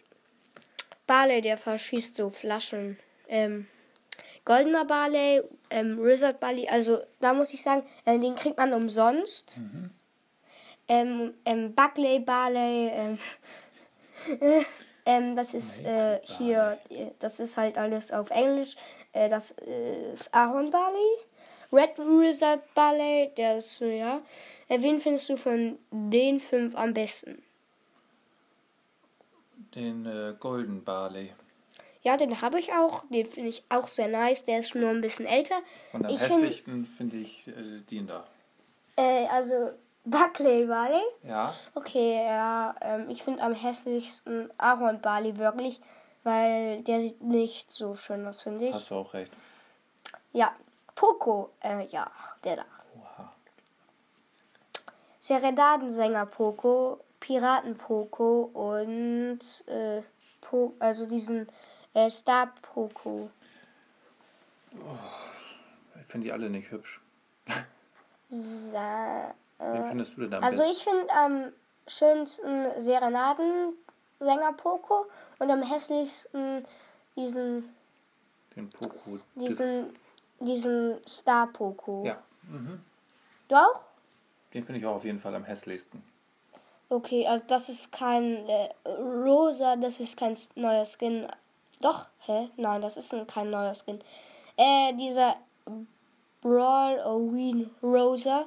Barley, 1.12 1.42
der 1.42 1.58
verschießt 1.58 2.16
so 2.16 2.30
Flaschen. 2.30 2.98
Ähm, 3.28 3.68
goldener 4.46 4.86
Barley, 4.86 5.42
ähm, 5.70 6.02
Wizard 6.02 6.40
Barley, 6.40 6.70
also 6.70 7.00
da 7.20 7.34
muss 7.34 7.54
ich 7.54 7.62
sagen, 7.62 7.84
äh, 8.06 8.18
den 8.18 8.34
kriegt 8.34 8.58
man 8.58 8.72
umsonst. 8.72 9.60
Ähm, 10.88 11.34
ähm, 11.44 11.76
Buckley 11.76 12.20
Barley, 12.20 12.92
ähm, 12.94 13.20
äh, 14.40 14.64
ähm, 15.06 15.36
das 15.36 15.54
ist 15.54 15.82
äh, 15.82 16.22
hier, 16.24 16.80
äh, 16.90 17.08
das 17.20 17.42
ist 17.42 17.58
halt 17.58 17.78
alles 17.78 18.14
auf 18.14 18.30
Englisch. 18.30 18.78
Äh, 19.12 19.28
das 19.28 19.52
ist 19.52 20.34
Ahorn 20.34 20.72
Barley. 20.72 21.12
Red 21.74 21.98
Wizard 21.98 22.74
Barley, 22.74 23.32
der 23.36 23.58
ist, 23.58 23.82
ja. 23.82 24.22
Äh, 24.70 24.82
wen 24.82 25.02
findest 25.02 25.28
du 25.28 25.36
von 25.36 25.78
den 25.92 26.40
fünf 26.40 26.74
am 26.74 26.94
besten? 26.94 27.44
Den 29.76 30.06
äh, 30.06 30.36
Golden 30.40 30.84
Barley. 30.84 31.34
Ja, 32.04 32.18
den 32.18 32.42
habe 32.42 32.60
ich 32.60 32.74
auch. 32.74 33.04
Den 33.10 33.26
finde 33.28 33.50
ich 33.50 33.64
auch 33.70 33.88
sehr 33.88 34.08
nice. 34.08 34.46
Der 34.46 34.60
ist 34.60 34.74
nur 34.76 34.90
ein 34.90 35.02
bisschen 35.02 35.26
älter. 35.28 35.60
Und 35.94 36.06
am 36.06 36.12
Ich 36.14 36.20
hässlichsten 36.22 36.86
finde 36.86 37.18
ich 37.18 37.48
äh, 37.48 37.80
den 37.92 38.08
da. 38.08 38.26
Äh, 38.96 39.28
also 39.28 39.72
Buckley 40.04 40.66
Barley. 40.66 41.04
Ja, 41.24 41.54
Okay, 41.76 42.26
ja. 42.26 42.74
Ähm, 42.82 43.10
ich 43.10 43.22
finde 43.24 43.44
am 43.44 43.54
hässlichsten 43.54 44.50
Ahorn 44.58 45.00
Barley 45.00 45.38
wirklich, 45.38 45.80
weil 46.24 46.82
der 46.82 47.02
sieht 47.02 47.22
nicht 47.22 47.72
so 47.72 47.96
schön 47.96 48.26
aus, 48.28 48.42
finde 48.42 48.66
ich. 48.66 48.74
hast 48.74 48.90
du 48.90 48.96
auch 48.96 49.14
recht. 49.14 49.32
Ja, 50.34 50.56
Poco. 50.96 51.52
Äh, 51.62 51.86
ja, 51.86 52.10
der 52.44 52.56
da. 52.58 52.66
Oha. 53.00 53.32
Serenadensänger 55.20 56.26
Poco, 56.26 57.00
Piraten 57.22 57.78
Poco 57.78 58.50
und 58.54 59.40
äh, 59.68 60.02
po, 60.42 60.74
also 60.80 61.06
diesen 61.06 61.48
äh, 61.94 62.10
Star 62.10 62.52
Poco. 62.62 63.30
Ich 66.00 66.06
finde 66.08 66.26
die 66.26 66.34
alle 66.34 66.50
nicht 66.50 66.72
hübsch. 66.72 67.00
Sa 68.28 69.34
Wen 69.60 69.86
findest 69.86 70.18
du 70.18 70.22
denn 70.22 70.34
am 70.34 70.44
also 70.44 70.64
besten? 70.64 70.72
ich 70.74 70.84
finde 70.84 71.14
am 71.14 71.54
schönsten 71.88 72.82
Serenadensänger 72.82 74.54
Poco 74.58 75.06
und 75.40 75.50
am 75.52 75.62
hässlichsten 75.62 76.66
diesen 77.16 77.74
Den 78.56 78.70
Poco. 78.70 79.20
diesen 79.36 79.94
diesen 80.40 80.98
Star 81.08 81.48
Poco. 81.48 82.04
Ja, 82.06 82.18
mhm. 82.44 82.82
Du 83.48 83.56
auch? 83.56 83.82
den 84.54 84.66
finde 84.66 84.80
ich 84.80 84.86
auch 84.86 84.96
auf 84.96 85.06
jeden 85.06 85.20
Fall 85.20 85.36
am 85.36 85.44
hässlichsten. 85.44 86.04
Okay, 86.92 87.26
also 87.26 87.42
das 87.48 87.70
ist 87.70 87.90
kein 87.94 88.50
äh, 88.50 88.68
rosa, 88.86 89.78
das 89.78 90.02
ist 90.02 90.18
kein 90.18 90.36
neuer 90.56 90.84
Skin. 90.84 91.26
Doch, 91.80 92.10
hä? 92.26 92.50
Nein, 92.58 92.82
das 92.82 92.98
ist 92.98 93.14
ein, 93.14 93.26
kein 93.26 93.50
neuer 93.50 93.74
Skin. 93.74 94.04
Äh, 94.58 94.94
dieser 94.96 95.38
Brawl 96.42 97.00
Oween 97.06 97.70
Rosa. 97.82 98.46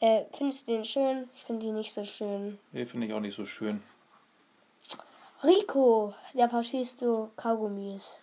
Äh, 0.00 0.24
findest 0.32 0.66
du 0.66 0.72
den 0.72 0.84
schön? 0.86 1.28
Ich 1.34 1.44
finde 1.44 1.66
die 1.66 1.72
nicht 1.72 1.92
so 1.92 2.06
schön. 2.06 2.58
Den 2.72 2.86
finde 2.86 3.06
ich 3.06 3.12
auch 3.12 3.20
nicht 3.20 3.36
so 3.36 3.44
schön. 3.44 3.82
Rico, 5.44 6.14
der 6.32 6.48
verschießt 6.48 7.02
du 7.02 7.28
Kaugummis. 7.36 8.16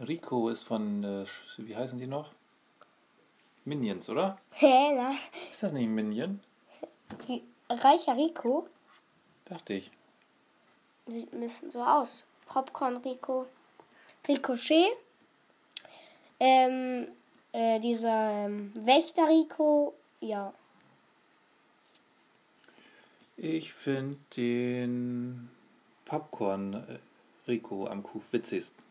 Rico 0.00 0.48
ist 0.48 0.64
von, 0.64 1.04
äh, 1.04 1.24
wie 1.58 1.76
heißen 1.76 1.96
die 1.96 2.08
noch? 2.08 2.32
Minions, 3.64 4.08
oder? 4.08 4.36
Hä, 4.50 4.94
na? 4.96 5.12
Ist 5.48 5.62
das 5.62 5.70
nicht 5.72 5.84
ein 5.84 5.94
Minion? 5.94 6.40
Die, 7.28 7.44
reicher 7.68 8.16
Rico 8.16 8.66
Dachte 9.50 9.74
ich. 9.74 9.90
sieht 11.08 11.32
ein 11.32 11.40
bisschen 11.40 11.72
so 11.72 11.82
aus. 11.82 12.24
Popcorn 12.46 12.98
Rico. 12.98 13.46
Ricochet. 14.26 14.96
Ähm, 16.38 17.08
äh, 17.52 17.80
dieser 17.80 18.46
ähm, 18.46 18.72
Wächter 18.76 19.28
Rico. 19.28 19.92
Ja. 20.20 20.54
Ich 23.36 23.72
finde 23.72 24.18
den 24.36 25.50
Popcorn 26.04 26.74
äh, 26.74 27.50
Rico 27.50 27.88
am 27.88 28.04
Kuh 28.04 28.22
witzigsten. 28.30 28.84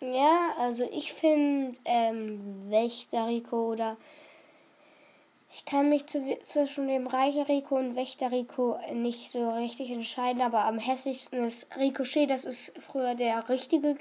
Ja, 0.00 0.54
also 0.58 0.88
ich 0.90 1.12
finde 1.12 1.76
ähm, 1.84 2.70
Wächter 2.70 3.26
Rico 3.26 3.72
oder 3.72 3.98
ich 5.50 5.64
kann 5.64 5.88
mich 5.88 6.06
zu, 6.06 6.38
zwischen 6.44 6.88
dem 6.88 7.06
Reicher 7.06 7.48
Rico 7.48 7.76
und 7.76 7.96
Wächter 7.96 8.30
Rico 8.30 8.78
nicht 8.92 9.30
so 9.30 9.50
richtig 9.50 9.90
entscheiden, 9.90 10.42
aber 10.42 10.64
am 10.64 10.78
hässlichsten 10.78 11.44
ist 11.44 11.74
Ricochet, 11.76 12.28
das 12.28 12.44
ist 12.44 12.72
früher 12.80 13.14
der 13.14 13.48
richtige, 13.48 13.94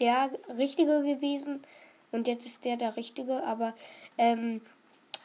der 0.00 0.30
richtige 0.56 1.02
gewesen 1.02 1.62
und 2.10 2.26
jetzt 2.26 2.46
ist 2.46 2.64
der 2.64 2.76
der 2.76 2.96
richtige, 2.96 3.44
aber 3.44 3.74
ähm, 4.16 4.60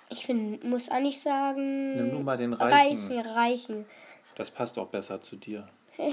ich 0.10 0.26
finde, 0.26 0.66
muss 0.68 0.90
eigentlich 0.90 1.22
sagen, 1.22 1.96
Nimm 1.96 2.12
nur 2.12 2.22
mal 2.22 2.38
den 2.38 2.54
Reichen, 2.54 3.20
Reichen. 3.20 3.20
Reichen. 3.20 3.86
Das 4.36 4.52
passt 4.52 4.78
auch 4.78 4.88
besser 4.88 5.22
zu 5.22 5.36
dir. 5.36 5.68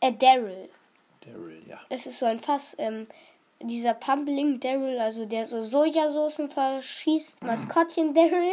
Äh, 0.00 0.12
Daryl. 0.12 0.68
Daryl, 1.20 1.62
ja. 1.66 1.80
Es 1.88 2.06
ist 2.06 2.18
so 2.18 2.26
ein 2.26 2.38
Fass. 2.38 2.74
Ähm, 2.78 3.06
dieser 3.62 3.94
Pumpling 3.94 4.60
Daryl, 4.60 4.98
also 4.98 5.24
der 5.24 5.46
so 5.46 5.62
Sojasoßen 5.62 6.50
verschießt, 6.50 7.44
Maskottchen 7.44 8.14
Daryl, 8.14 8.52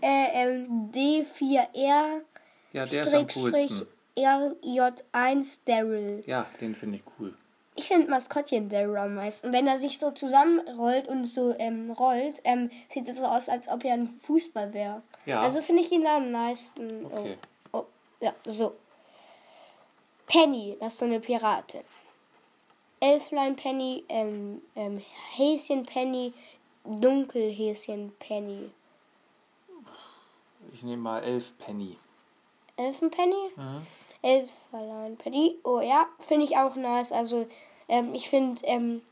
äh, 0.00 0.28
ähm, 0.32 0.90
D4R, 0.92 2.20
Ja, 2.72 2.84
der 2.84 2.84
ist 2.84 3.14
am 3.14 3.28
Strich, 3.28 3.70
coolsten. 3.70 3.86
RJ1 4.16 5.60
Daryl. 5.64 6.22
Ja, 6.26 6.46
den 6.60 6.74
finde 6.74 6.96
ich 6.96 7.04
cool. 7.18 7.34
Ich 7.78 7.88
finde 7.88 8.08
Maskottchen 8.08 8.70
Daryl 8.70 8.96
am 8.96 9.14
meisten. 9.16 9.52
Wenn 9.52 9.66
er 9.66 9.76
sich 9.76 9.98
so 9.98 10.10
zusammenrollt 10.10 11.08
und 11.08 11.26
so 11.26 11.54
ähm, 11.58 11.90
rollt, 11.90 12.40
ähm, 12.44 12.70
sieht 12.88 13.06
es 13.08 13.18
so 13.18 13.26
aus, 13.26 13.50
als 13.50 13.68
ob 13.68 13.84
er 13.84 13.94
ein 13.94 14.06
Fußball 14.08 14.72
wäre. 14.72 15.02
Ja. 15.26 15.42
Also 15.42 15.60
finde 15.60 15.82
ich 15.82 15.92
ihn 15.92 16.06
am 16.06 16.32
meisten. 16.32 17.04
Oh. 17.04 17.18
Okay. 17.18 17.36
Oh, 17.72 17.84
ja, 18.20 18.34
so. 18.46 18.72
Penny, 20.26 20.76
das 20.80 20.94
ist 20.94 20.98
so 21.00 21.04
eine 21.04 21.20
Piratin. 21.20 21.82
Elflein 23.00 23.56
Penny, 23.56 24.04
ähm, 24.08 24.62
ähm, 24.74 25.02
Häschen 25.36 25.84
Penny, 25.84 26.32
Dunkelhäschen 26.84 28.12
Penny. 28.18 28.70
Ich 30.72 30.82
nehme 30.82 31.02
mal 31.02 31.22
elf 31.22 31.56
Penny. 31.58 31.96
Elfenpenny? 32.76 33.50
Elflein 34.22 35.16
Penny. 35.16 35.56
Oh 35.64 35.80
ja, 35.80 36.06
finde 36.26 36.44
ich 36.44 36.56
auch 36.56 36.76
nice. 36.76 37.12
Also, 37.12 37.46
ähm, 37.88 38.14
ich 38.14 38.28
finde, 38.28 38.60
ähm, 38.64 39.02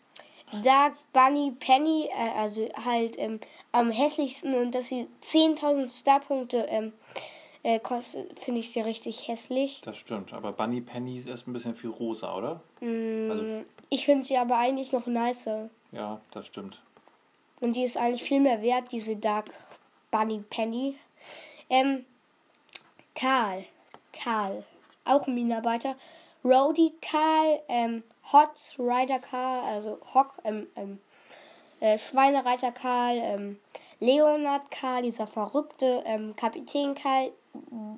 Dark 0.62 0.95
Bunny 1.12 1.55
Penny, 1.59 2.09
äh, 2.12 2.38
also 2.38 2.69
halt 2.85 3.19
ähm, 3.19 3.41
am 3.73 3.91
hässlichsten 3.91 4.55
und 4.55 4.73
dass 4.73 4.88
sie 4.88 5.09
10.000 5.23 6.00
Starpunkte 6.00 6.67
ähm, 6.69 6.93
äh, 7.64 7.80
finde 8.37 8.61
ich 8.61 8.71
sie 8.71 8.80
richtig 8.83 9.26
hässlich. 9.26 9.80
Das 9.85 9.97
stimmt. 9.97 10.33
Aber 10.33 10.52
Bunny 10.52 10.80
Penny 10.80 11.18
ist 11.18 11.49
ein 11.49 11.52
bisschen 11.52 11.75
viel 11.75 11.90
rosa, 11.90 12.37
oder? 12.37 12.61
Mm. 12.80 13.30
Also, 13.30 13.44
Ich 13.88 14.04
finde 14.04 14.25
sie 14.25 14.37
aber 14.37 14.59
eigentlich 14.59 14.92
noch 14.92 15.06
nicer. 15.06 15.71
ja, 15.90 16.21
das 16.30 16.47
stimmt. 16.47 16.80
Und 17.61 17.75
die 17.75 17.85
ist 17.85 17.97
eigentlich 17.97 18.23
viel 18.23 18.40
mehr 18.40 18.61
wert, 18.62 18.92
diese 18.92 19.16
Dark 19.16 19.50
Bunny 20.11 20.44
Penny. 20.50 20.97
Ähm, 21.71 22.04
Karl. 23.14 23.64
Karl. 24.12 24.64
Auch 25.06 25.26
ein 25.26 25.35
Minenarbeiter. 25.35 25.97
Rody 26.44 26.92
Karl, 27.00 27.62
ähm, 27.68 28.02
Hot 28.30 28.76
Rider 28.78 29.18
Karl, 29.18 29.64
also 29.64 29.99
Hock, 30.12 30.35
ähm, 30.44 30.66
ähm, 30.76 30.99
äh, 31.80 31.97
Schweinereiter 31.99 32.71
Karl, 32.73 33.16
ähm, 33.16 33.59
Leonard 34.00 34.71
Karl, 34.71 35.02
dieser 35.02 35.26
verrückte 35.26 36.02
ähm, 36.04 36.37
Kapitän 36.37 36.94
Karl, 36.94 37.33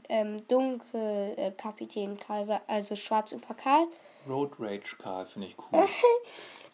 ähm, 0.08 0.46
Dunkel 0.48 1.34
äh, 1.36 1.50
Kapitän 1.52 2.18
Karl, 2.18 2.60
also 2.66 2.96
Schwarzufer 2.96 3.54
Karl. 3.54 3.86
Road 4.28 4.52
Rage 4.58 4.96
Karl 4.98 5.26
finde 5.26 5.48
ich 5.48 5.56
cool. 5.58 5.86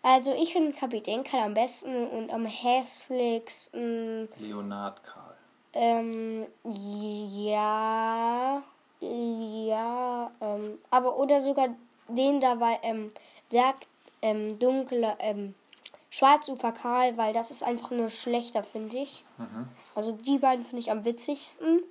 Also 0.05 0.33
ich 0.33 0.53
finde 0.53 0.73
Kapitän 0.73 1.23
Karl 1.23 1.45
am 1.45 1.55
besten 1.55 2.09
und 2.09 2.33
am 2.33 2.45
hässlichsten 2.45 4.29
Leonard 4.37 5.01
Karl. 5.05 5.37
Ähm, 5.75 6.49
ja, 6.65 8.61
ja, 9.01 10.31
ähm, 10.41 10.79
aber 10.91 11.17
oder 11.19 11.41
sogar 11.41 11.69
den 12.09 12.41
da, 12.41 12.59
weil, 12.59 12.79
ähm, 12.83 13.11
der, 13.53 13.75
ähm, 14.23 14.59
dunkle, 14.59 15.17
ähm, 15.21 15.55
Schwarzufer 16.11 16.73
Karl, 16.73 17.17
weil 17.17 17.33
das 17.33 17.51
ist 17.51 17.63
einfach 17.63 17.91
nur 17.91 18.11
schlechter, 18.11 18.63
finde 18.63 18.99
ich. 18.99 19.25
Also 19.95 20.13
die 20.13 20.37
beiden 20.39 20.65
finde 20.65 20.81
ich 20.81 20.91
am 20.91 21.07
witzigsten 21.07 21.83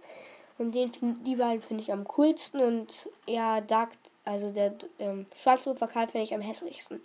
und 0.62 0.74
den, 0.74 0.92
die 1.24 1.36
beiden 1.36 1.62
finde 1.62 1.82
ich 1.82 1.92
am 1.92 2.08
coolsten 2.08 2.62
und 2.62 3.10
ja, 3.26 3.62
Dark, 3.62 3.90
also 4.24 4.52
der 4.52 4.76
ähm, 5.00 5.26
Schwarzufer 5.36 5.88
Karl 5.88 6.08
finde 6.08 6.24
ich 6.24 6.34
am 6.34 6.42
hässlichsten. 6.42 7.02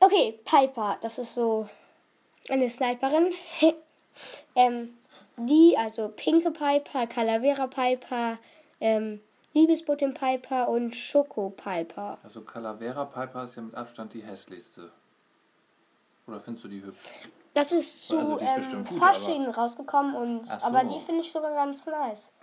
Okay, 0.00 0.38
Piper, 0.44 0.98
das 1.00 1.18
ist 1.18 1.34
so 1.34 1.68
eine 2.48 2.68
Sniperin. 2.68 3.32
ähm, 4.56 4.98
die, 5.36 5.76
also 5.78 6.08
Pinke 6.08 6.50
Piper, 6.50 7.06
Calavera 7.06 7.68
Piper, 7.68 8.38
ähm, 8.80 9.20
Liebesbotin 9.52 10.14
Piper 10.14 10.68
und 10.68 10.96
Schoko 10.96 11.50
Piper. 11.50 12.18
Also 12.24 12.42
Calavera 12.42 13.04
Piper 13.04 13.44
ist 13.44 13.54
ja 13.54 13.62
mit 13.62 13.74
Abstand 13.74 14.14
die 14.14 14.22
hässlichste. 14.22 14.90
Oder 16.26 16.40
findest 16.40 16.64
du 16.64 16.68
die 16.68 16.82
hübsch? 16.82 16.98
Das 17.54 17.72
ist 17.72 18.06
zu 18.08 18.18
Also 18.18 18.36
ist 18.38 18.72
ähm, 18.72 18.84
gut, 18.84 18.98
Fasching 18.98 19.46
rausgekommen 19.48 20.14
und 20.14 20.46
so. 20.46 20.54
aber 20.66 20.84
die 20.84 21.00
finde 21.00 21.20
ich 21.22 21.32
sogar 21.32 21.52
ganz 21.54 21.86
nice. 21.86 22.32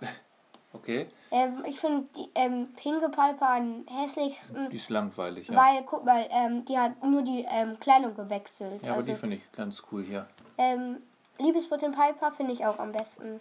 Okay. 0.74 1.06
Ähm, 1.30 1.62
ich 1.66 1.78
finde 1.78 2.06
die 2.16 2.30
ähm, 2.34 2.72
Pinke 2.74 3.10
Piper 3.10 3.46
am 3.56 3.84
hässlichsten, 3.90 4.70
Die 4.70 4.76
ist 4.76 4.88
langweilig, 4.88 5.48
ja. 5.48 5.54
weil, 5.54 5.82
guck 5.84 6.02
mal, 6.06 6.26
ähm, 6.30 6.64
die 6.64 6.78
hat 6.78 7.04
nur 7.04 7.20
die 7.20 7.44
ähm, 7.46 7.78
Kleidung 7.78 8.14
gewechselt. 8.14 8.80
ja, 8.82 8.92
aber 8.92 8.96
also, 9.00 9.12
die 9.12 9.18
finde 9.18 9.36
ich 9.36 9.52
ganz 9.52 9.82
cool 9.92 10.02
hier. 10.02 10.26
ähm, 10.56 11.02
Liebesbotin 11.38 11.92
Piper 11.92 12.32
finde 12.32 12.52
ich 12.52 12.64
auch 12.64 12.78
am 12.78 12.92
besten. 12.92 13.40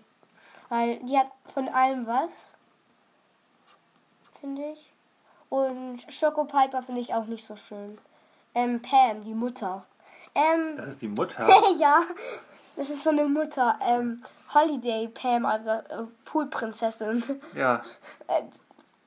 Weil 0.68 0.98
die 1.04 1.18
hat 1.18 1.28
von 1.46 1.70
allem 1.70 2.06
was. 2.06 2.54
Finde 4.40 4.72
ich. 4.72 4.92
Und 5.50 6.02
Schoko 6.10 6.46
Piper 6.46 6.82
finde 6.82 7.00
ich 7.02 7.14
auch 7.14 7.26
nicht 7.28 7.46
so 7.46 7.56
schön. 7.56 7.98
Ähm, 8.56 8.82
Pam, 8.82 9.24
die 9.24 9.34
Mutter. 9.34 9.86
Ähm, 10.36 10.78
Das 10.78 10.90
ist 10.90 11.02
die 11.02 11.08
Mutter. 11.08 11.48
ja, 11.80 12.02
das 12.76 12.90
ist 12.90 13.04
so 13.04 13.10
eine 13.10 13.26
Mutter. 13.26 13.78
Ähm, 13.86 14.24
Holiday 14.54 15.08
Pam, 15.08 15.46
also 15.46 15.70
äh, 15.70 16.06
Poolprinzessin. 16.26 17.24
ja. 17.56 17.82
Äh, 18.28 18.42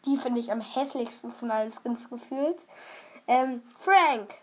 die 0.06 0.16
finde 0.18 0.40
ich 0.40 0.52
am 0.52 0.60
hässlichsten 0.60 1.32
von 1.32 1.50
allen 1.50 1.70
Skins 1.72 2.10
gefühlt. 2.10 2.66
Ähm, 3.26 3.62
Frank. 3.78 4.34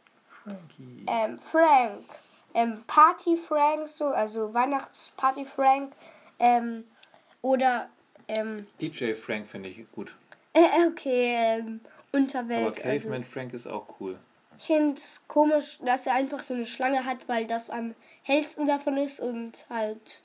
Frankie. 0.43 1.05
Ähm, 1.07 1.37
Frank. 1.37 2.03
ähm, 2.55 2.83
Party 2.87 3.37
Frank, 3.37 3.87
so, 3.87 4.07
also 4.07 4.53
Weihnachtsparty 4.53 5.45
Frank. 5.45 5.93
Ähm, 6.39 6.85
oder, 7.43 7.89
ähm, 8.27 8.65
DJ 8.81 9.13
Frank 9.13 9.47
finde 9.47 9.69
ich 9.69 9.89
gut. 9.91 10.15
äh, 10.53 10.87
okay, 10.87 11.35
ähm, 11.59 11.79
Aber 12.11 12.17
Unterwelt. 12.19 12.75
Caveman 12.77 13.19
Also, 13.19 13.31
Frank 13.31 13.53
ist 13.53 13.67
auch 13.67 13.85
cool. 13.99 14.17
Ich 14.57 14.65
finde 14.65 14.95
es 14.95 15.23
komisch, 15.27 15.79
dass 15.83 16.07
er 16.07 16.13
einfach 16.13 16.43
so 16.43 16.53
eine 16.53 16.65
Schlange 16.65 17.05
hat, 17.05 17.27
weil 17.27 17.47
das 17.47 17.69
am 17.69 17.95
hellsten 18.23 18.67
davon 18.67 18.97
ist 18.97 19.19
und 19.19 19.65
halt 19.69 20.21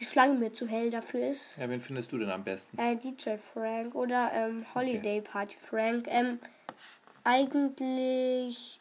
die 0.00 0.04
Schlange 0.04 0.34
mir 0.34 0.52
zu 0.52 0.66
hell 0.66 0.90
dafür 0.90 1.28
ist. 1.28 1.56
Ja, 1.56 1.68
wen 1.68 1.80
findest 1.80 2.12
du 2.12 2.18
denn 2.18 2.30
am 2.30 2.44
besten? 2.44 2.78
Äh, 2.78 2.96
DJ 2.96 3.36
Frank 3.36 3.94
oder 3.94 4.32
ähm, 4.32 4.66
Holiday 4.74 5.20
Party 5.20 5.56
Frank. 5.56 6.06
Ähm, 6.08 6.38
eigentlich 7.22 8.80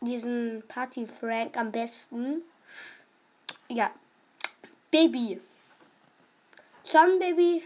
diesen 0.00 0.62
Party 0.68 1.06
Frank 1.06 1.56
am 1.56 1.72
besten. 1.72 2.42
Ja. 3.68 3.90
Baby. 4.90 5.40
Sun 6.82 7.18
Baby. 7.18 7.62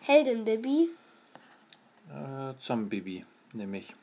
Helden 0.00 0.44
Baby. 0.44 0.88
Äh, 2.08 2.54
Zombie 2.58 3.24
nämlich. 3.52 3.94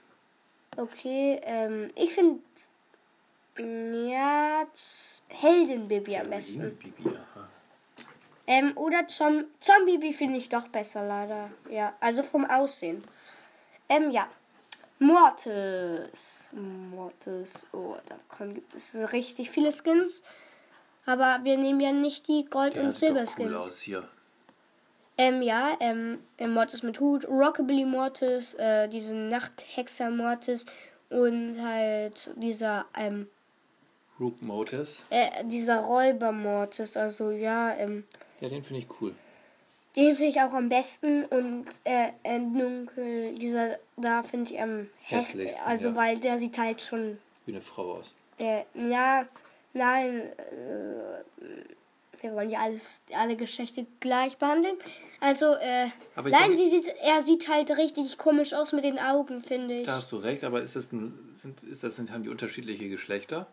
Okay, 0.78 1.40
ähm, 1.44 1.90
ich 1.96 2.14
finde 2.14 2.40
ja 3.58 4.66
Z- 4.74 5.24
Helden 5.30 5.88
Baby 5.88 6.18
am 6.18 6.30
besten. 6.30 6.76
Bibi, 6.78 7.10
aha. 7.10 7.48
Ähm, 8.46 8.72
oder 8.78 9.08
Zom 9.08 9.46
Zombie 9.60 10.14
finde 10.14 10.38
ich 10.38 10.48
doch 10.50 10.68
besser, 10.68 11.06
leider. 11.06 11.50
Ja, 11.70 11.96
also 12.00 12.24
vom 12.24 12.46
Aussehen. 12.46 13.04
Ähm, 13.90 14.12
ja. 14.12 14.30
Mortis. 15.00 16.52
Mortis. 16.54 17.66
Oh, 17.74 17.96
davon 18.08 18.54
gibt 18.54 18.74
es 18.76 18.96
richtig 19.14 19.50
viele 19.52 19.72
Skins. 19.72 20.24
Aber 21.06 21.40
wir 21.44 21.58
nehmen 21.58 21.80
ja 21.80 21.92
nicht 21.92 22.28
die 22.28 22.46
Gold- 22.46 22.76
Der 22.76 22.84
und 22.84 22.96
Silberskins. 22.96 23.50
cool 23.50 23.56
aus 23.58 23.80
hier. 23.82 24.08
Ähm, 25.18 25.42
ja, 25.42 25.76
ähm, 25.80 26.20
ähm, 26.38 26.54
Mortis 26.54 26.84
mit 26.84 27.00
Hut, 27.00 27.28
Rockabilly 27.28 27.86
Mortis, 27.86 28.54
äh, 28.56 28.88
diesen 28.88 29.30
Nachthexer 29.30 30.10
Mortis 30.12 30.66
und 31.10 31.60
halt 31.62 32.30
dieser, 32.36 32.86
ähm, 32.96 33.28
Rook 34.20 34.42
Motis. 34.42 35.06
äh, 35.10 35.44
dieser 35.46 35.80
Räuber 35.82 36.32
Mortis. 36.32 36.96
Also, 36.98 37.32
ja, 37.32 37.74
ähm, 37.76 38.04
Ja, 38.42 38.50
den 38.50 38.62
finde 38.64 38.82
ich 38.82 39.02
cool. 39.02 39.16
Den 39.96 40.16
finde 40.16 40.30
ich 40.30 40.40
auch 40.42 40.54
am 40.54 40.70
besten 40.70 41.26
und 41.26 41.66
äh, 41.84 42.12
dunkel, 42.40 43.34
dieser 43.36 43.80
da 43.96 44.22
finde 44.22 44.54
ich 44.54 44.60
am 44.62 44.88
hässlich. 45.02 45.48
Hässlichsten, 45.50 45.64
Also 45.66 45.90
ja. 45.90 45.96
weil 45.96 46.20
der 46.20 46.38
sieht 46.38 46.58
halt 46.60 46.82
schon, 46.84 47.18
Wie 47.48 47.54
eine 47.54 47.62
Frau 47.62 47.94
aus. 47.96 48.14
äh, 48.38 48.64
ja, 48.76 49.26
nein, 49.74 50.22
äh, 50.38 51.24
wir 52.22 52.34
wollen 52.34 52.50
ja 52.50 52.62
alles, 52.62 53.02
alle 53.14 53.36
Geschlechter 53.36 53.84
gleich 54.00 54.38
behandeln. 54.38 54.76
Also, 55.20 55.54
äh, 55.56 55.88
nein, 56.16 56.56
sie 56.56 56.68
sieht, 56.68 56.88
er 57.02 57.22
sieht 57.22 57.48
halt 57.48 57.72
richtig 57.78 58.18
komisch 58.18 58.54
aus 58.54 58.74
mit 58.74 58.84
den 58.84 59.00
Augen, 59.00 59.42
finde 59.42 59.80
ich. 59.80 59.86
Da 59.86 59.96
hast 59.98 60.12
du 60.12 60.18
recht, 60.18 60.44
aber 60.44 60.62
ist 60.62 60.76
das 60.76 60.92
ein, 60.92 61.36
sind, 61.38 61.64
ist 61.64 61.84
das, 61.84 61.96
sind, 61.96 62.12
haben 62.12 62.24
die 62.24 62.30
unterschiedliche 62.30 62.88
Geschlechter? 62.90 63.48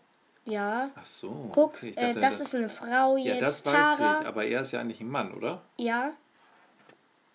Ja. 0.44 0.90
Ach 0.94 1.06
so. 1.06 1.50
Guck, 1.52 1.76
okay, 1.76 1.92
äh, 1.97 2.09
dachte, 2.09 2.21
das 2.21 2.40
ist 2.40 2.54
eine 2.54 2.68
Frau 2.68 3.16
Ja, 3.16 3.35
jetzt, 3.35 3.42
das 3.42 3.66
weiß 3.66 3.99
Tara. 3.99 4.21
ich, 4.21 4.26
aber 4.26 4.44
er 4.44 4.61
ist 4.61 4.73
ja 4.73 4.80
eigentlich 4.80 5.00
ein 5.00 5.09
Mann, 5.09 5.33
oder? 5.33 5.62
Ja. 5.78 6.12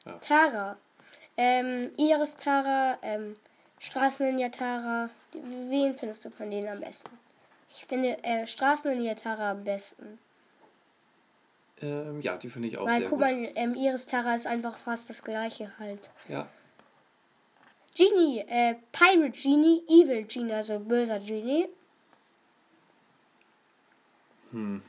Ja. 0.05 0.13
Tara. 0.19 0.77
Ähm, 1.37 1.91
Iris 1.97 2.37
Tara, 2.37 2.97
ähm, 3.01 3.33
Straßenninja 3.79 4.49
Tara. 4.49 5.09
Wen 5.33 5.95
findest 5.95 6.25
du 6.25 6.29
von 6.29 6.51
denen 6.51 6.67
am 6.67 6.81
besten? 6.81 7.17
Ich 7.73 7.85
finde 7.85 8.23
äh, 8.23 8.45
Straßenninja 8.45 9.15
Tara 9.15 9.51
am 9.51 9.63
besten. 9.63 10.19
Ähm, 11.81 12.21
ja, 12.21 12.37
die 12.37 12.49
finde 12.49 12.67
ich 12.67 12.77
auch 12.77 12.85
Weil, 12.85 13.01
sehr 13.01 13.09
guck 13.09 13.19
gut. 13.19 13.27
mal, 13.27 13.51
ähm, 13.55 13.75
Iris 13.75 14.05
Tara 14.05 14.35
ist 14.35 14.47
einfach 14.47 14.77
fast 14.77 15.09
das 15.09 15.23
gleiche 15.23 15.71
halt. 15.79 16.09
Ja, 16.27 16.47
Genie, 17.99 18.45
äh, 18.47 18.75
Pirate 18.93 19.31
Genie, 19.31 19.83
Evil 19.89 20.23
Genie, 20.23 20.53
also 20.53 20.79
böser 20.79 21.19
Genie. 21.19 21.67
Hm. 24.51 24.81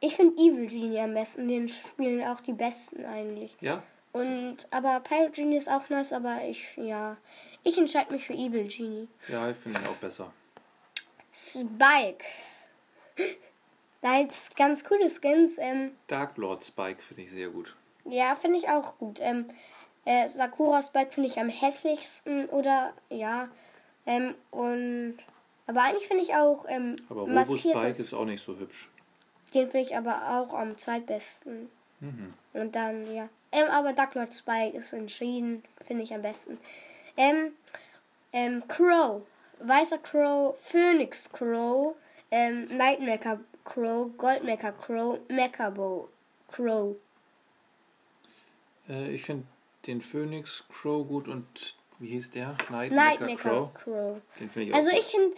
Ich 0.00 0.16
finde 0.16 0.40
Evil 0.40 0.66
Genie 0.66 0.98
am 0.98 1.12
besten, 1.12 1.46
den 1.46 1.68
spielen 1.68 2.24
auch 2.24 2.40
die 2.40 2.54
besten 2.54 3.04
eigentlich. 3.04 3.56
ja. 3.60 3.82
Und, 4.12 4.66
aber 4.72 4.98
Pirate 5.00 5.30
Genie 5.30 5.56
ist 5.56 5.70
auch 5.70 5.88
nice, 5.88 6.12
aber 6.12 6.42
ich, 6.42 6.76
ja, 6.76 7.16
ich 7.62 7.78
entscheide 7.78 8.12
mich 8.12 8.26
für 8.26 8.32
Evil 8.32 8.66
Genie. 8.66 9.06
Ja, 9.28 9.48
ich 9.48 9.56
finde 9.56 9.78
ihn 9.78 9.86
auch 9.86 9.96
besser. 9.96 10.32
Spike. 11.32 12.24
Da 14.02 14.20
gibt's 14.20 14.54
ganz 14.54 14.84
coole 14.84 15.10
Skins. 15.10 15.58
Ähm, 15.58 15.92
Dark 16.06 16.36
Lord 16.36 16.64
Spike 16.64 17.02
finde 17.02 17.22
ich 17.22 17.30
sehr 17.30 17.48
gut. 17.48 17.76
ja, 18.04 18.34
finde 18.34 18.58
ich 18.58 18.68
auch 18.68 18.96
gut. 18.98 19.18
Ähm, 19.20 19.50
äh, 20.04 20.26
Sakura 20.28 20.80
Spike 20.82 21.12
finde 21.12 21.28
ich 21.28 21.38
am 21.38 21.48
hässlichsten 21.48 22.46
oder 22.48 22.92
ja. 23.10 23.48
Ähm, 24.06 24.34
und 24.50 25.18
aber 25.66 25.82
eigentlich 25.82 26.08
finde 26.08 26.22
ich 26.22 26.34
auch 26.34 26.64
ähm, 26.68 26.96
Aber 27.08 27.20
Robo 27.22 27.56
Spike 27.56 27.88
ist 27.88 28.14
auch 28.14 28.24
nicht 28.24 28.44
so 28.44 28.56
hübsch. 28.56 28.88
Den 29.54 29.70
finde 29.70 29.86
ich 29.86 29.96
aber 29.96 30.38
auch 30.38 30.54
am 30.54 30.76
zweitbesten. 30.78 31.70
Mhm. 32.00 32.34
Und 32.54 32.74
dann, 32.74 33.12
ja. 33.14 33.28
Ähm, 33.52 33.68
aber 33.68 33.92
Ducklord 33.92 34.34
Spike 34.34 34.76
ist 34.76 34.92
entschieden, 34.92 35.62
finde 35.84 36.02
ich 36.04 36.14
am 36.14 36.22
besten. 36.22 36.58
Ähm, 37.16 37.52
ähm, 38.32 38.66
Crow. 38.66 39.22
Weißer 39.60 39.98
Crow, 39.98 40.56
Phoenix 40.58 41.30
Crow, 41.30 41.94
ähm, 42.30 42.66
Nightmaker 42.76 43.40
Crow, 43.64 44.10
Goldmaker 44.16 44.72
Crow, 44.72 45.18
Mechabo 45.28 46.08
Crow. 46.48 46.96
Äh, 48.88 49.10
ich 49.14 49.22
finde 49.22 49.46
den 49.86 50.00
Phoenix 50.00 50.64
Crow 50.70 51.06
gut 51.06 51.28
und 51.28 51.46
wie 51.98 52.08
hieß 52.08 52.30
der? 52.30 52.56
Nightmaker 52.70 52.94
Nightmaker 52.94 53.36
Crow. 53.36 53.74
Crow. 53.74 54.20
Den 54.38 54.48
finde 54.48 54.68
ich 54.68 54.72
auch 54.72 54.76
Also 54.78 54.90
gut. 54.90 54.98
ich 54.98 55.06
finde 55.06 55.36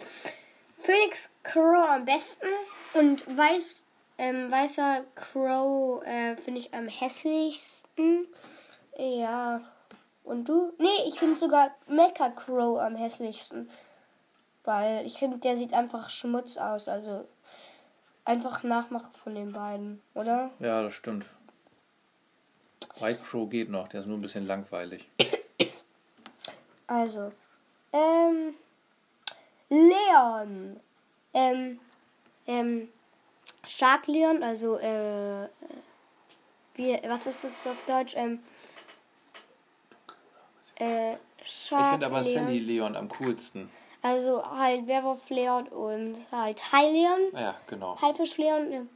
Phoenix 0.79 1.29
Crow 1.43 1.89
am 1.89 2.05
besten 2.05 2.47
und 2.93 3.25
weiß, 3.37 3.83
ähm, 4.17 4.51
weißer 4.51 5.03
Crow 5.15 6.03
äh, 6.05 6.35
finde 6.37 6.59
ich 6.59 6.73
am 6.73 6.87
hässlichsten. 6.87 8.27
Ja. 8.97 9.61
Und 10.23 10.47
du? 10.47 10.71
Nee, 10.77 11.07
ich 11.07 11.19
finde 11.19 11.35
sogar 11.35 11.71
Mecha 11.87 12.29
Crow 12.29 12.79
am 12.79 12.95
hässlichsten. 12.95 13.69
Weil 14.63 15.05
ich 15.05 15.19
finde, 15.19 15.37
der 15.39 15.57
sieht 15.57 15.73
einfach 15.73 16.09
Schmutz 16.09 16.55
aus. 16.55 16.87
Also 16.87 17.25
einfach 18.25 18.63
Nachmache 18.63 19.11
von 19.13 19.35
den 19.35 19.51
beiden, 19.51 20.01
oder? 20.13 20.51
Ja, 20.59 20.81
das 20.81 20.93
stimmt. 20.93 21.25
White 22.99 23.21
Crow 23.23 23.49
geht 23.49 23.69
noch, 23.69 23.87
der 23.87 24.01
ist 24.01 24.07
nur 24.07 24.17
ein 24.17 24.21
bisschen 24.21 24.45
langweilig. 24.45 25.07
Also, 26.87 27.31
ähm, 27.91 28.53
Leon. 29.69 30.79
Ähm, 31.33 31.79
ähm, 32.45 32.89
Shark 33.65 34.07
Leon, 34.07 34.43
also, 34.43 34.77
äh, 34.77 35.47
wie, 36.75 36.99
was 37.07 37.25
ist 37.25 37.43
das 37.43 37.65
auf 37.67 37.83
Deutsch? 37.85 38.13
Ähm, 38.15 38.39
äh, 40.79 41.13
Ich 41.43 41.51
Shark 41.67 41.91
finde 41.91 42.05
aber 42.05 42.21
Leon. 42.21 42.45
Sally 42.45 42.59
Leon 42.59 42.95
am 42.95 43.09
coolsten. 43.09 43.69
Also 44.03 44.43
halt 44.45 44.85
Werwolf 44.85 45.29
Leon 45.29 45.67
und 45.69 46.17
halt 46.31 46.71
Hai 46.71 46.89
Leon. 46.91 47.19
Ja, 47.33 47.55
genau. 47.67 47.99
Haifisch 48.01 48.37
Leon. 48.37 48.89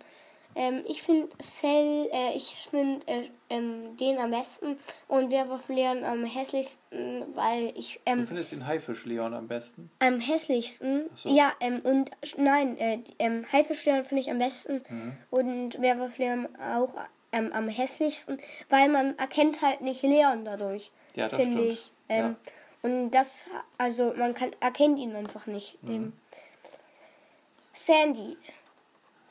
ähm, 0.55 0.83
ich 0.85 1.01
finde 1.01 1.29
Cell, 1.41 2.09
äh, 2.11 2.35
ich 2.35 2.67
finde 2.69 3.07
äh, 3.07 3.29
ähm, 3.49 3.95
den 3.97 4.17
am 4.17 4.31
besten 4.31 4.77
und 5.07 5.31
Werwolf 5.31 5.69
Leon 5.69 6.03
am 6.03 6.25
hässlichsten, 6.25 7.23
weil 7.35 7.71
ich 7.77 8.01
Du 8.05 8.11
ähm, 8.11 8.27
findest 8.27 8.51
den 8.51 8.67
Haifisch 8.67 9.05
Leon 9.05 9.33
am 9.33 9.47
besten? 9.47 9.89
am 9.99 10.19
hässlichsten. 10.19 11.09
So. 11.15 11.29
Ja, 11.29 11.53
ähm, 11.61 11.79
und 11.85 12.11
nein, 12.37 12.77
äh, 12.77 12.99
ähm, 13.19 13.45
Haifisch 13.51 13.85
Leon 13.85 14.03
finde 14.03 14.21
ich 14.21 14.29
am 14.29 14.39
besten 14.39 14.83
Mhm. 14.89 15.17
und 15.29 15.81
Werwolf 15.81 16.17
Leon 16.17 16.49
auch 16.59 16.93
ähm, 17.31 17.51
am 17.53 17.69
hässlichsten, 17.69 18.39
weil 18.69 18.89
man 18.89 19.17
erkennt 19.17 19.61
halt 19.61 19.79
nicht 19.81 20.01
Leon 20.03 20.43
dadurch, 20.43 20.91
Ja, 21.15 21.29
das 21.29 21.39
finde 21.41 21.59
stimmt. 21.59 21.71
ich. 21.71 21.91
Ähm, 22.09 22.35
Und 22.83 23.11
das, 23.11 23.45
also 23.77 24.13
man 24.15 24.33
kann 24.33 24.51
erkennt 24.59 24.99
ihn 24.99 25.15
einfach 25.15 25.45
nicht. 25.47 25.81
Mhm. 25.83 26.13
Sandy, 27.73 28.37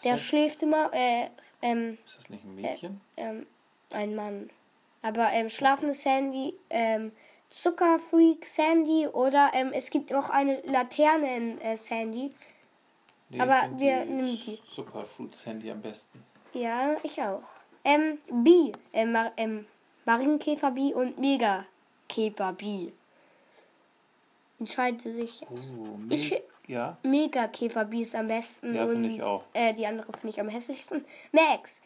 der 0.04 0.12
Sa- 0.12 0.24
schläft 0.24 0.62
immer, 0.62 0.90
äh, 0.92 1.28
ähm, 1.62 1.98
Ist 2.06 2.18
das 2.18 2.30
nicht 2.30 2.44
ein 2.44 2.54
Mädchen? 2.54 3.00
ähm, 3.16 3.46
ein 3.90 4.14
Mann. 4.14 4.50
Aber 5.02 5.30
ähm, 5.32 5.48
schlafende 5.50 5.94
Sandy, 5.94 6.54
ähm, 6.70 7.12
Zuckerfreak 7.48 8.44
Sandy 8.44 9.06
oder 9.06 9.50
ähm, 9.54 9.70
es 9.72 9.90
gibt 9.90 10.12
auch 10.12 10.30
eine 10.30 10.60
Laterne 10.62 11.36
in 11.36 11.60
äh, 11.60 11.76
Sandy. 11.76 12.34
Nee, 13.28 13.40
aber 13.40 13.68
wir 13.78 14.04
die 14.04 14.10
nehmen 14.12 14.36
die. 14.44 14.60
Zuckerfruit 14.72 15.34
Sandy 15.36 15.70
am 15.70 15.80
besten. 15.80 16.24
Ja, 16.52 16.96
ich 17.02 17.20
auch. 17.22 17.42
Ähm, 17.84 18.18
Bee, 18.30 18.72
ähm, 18.92 19.12
Mar 19.12 19.32
ähm, 19.36 19.66
Marienkäfer 20.04 20.72
Bee 20.72 20.92
und 20.92 21.18
Megakäfer 21.18 22.52
Bee. 22.52 22.92
Entscheide 24.58 24.98
sich 25.00 25.40
jetzt. 25.42 25.74
Oh, 25.78 25.98
Ich, 26.08 26.42
Ja. 26.66 26.96
Mega 27.02 27.46
Käferbi 27.48 28.02
ist 28.02 28.14
am 28.14 28.26
besten. 28.28 28.74
Ja, 28.74 28.82
und 28.84 28.88
finde 28.90 29.08
ich 29.10 29.22
auch. 29.22 29.44
Äh, 29.52 29.74
die 29.74 29.86
andere 29.86 30.10
finde 30.12 30.28
ich 30.30 30.40
am 30.40 30.48
hässlichsten. 30.48 31.04
Max. 31.32 31.80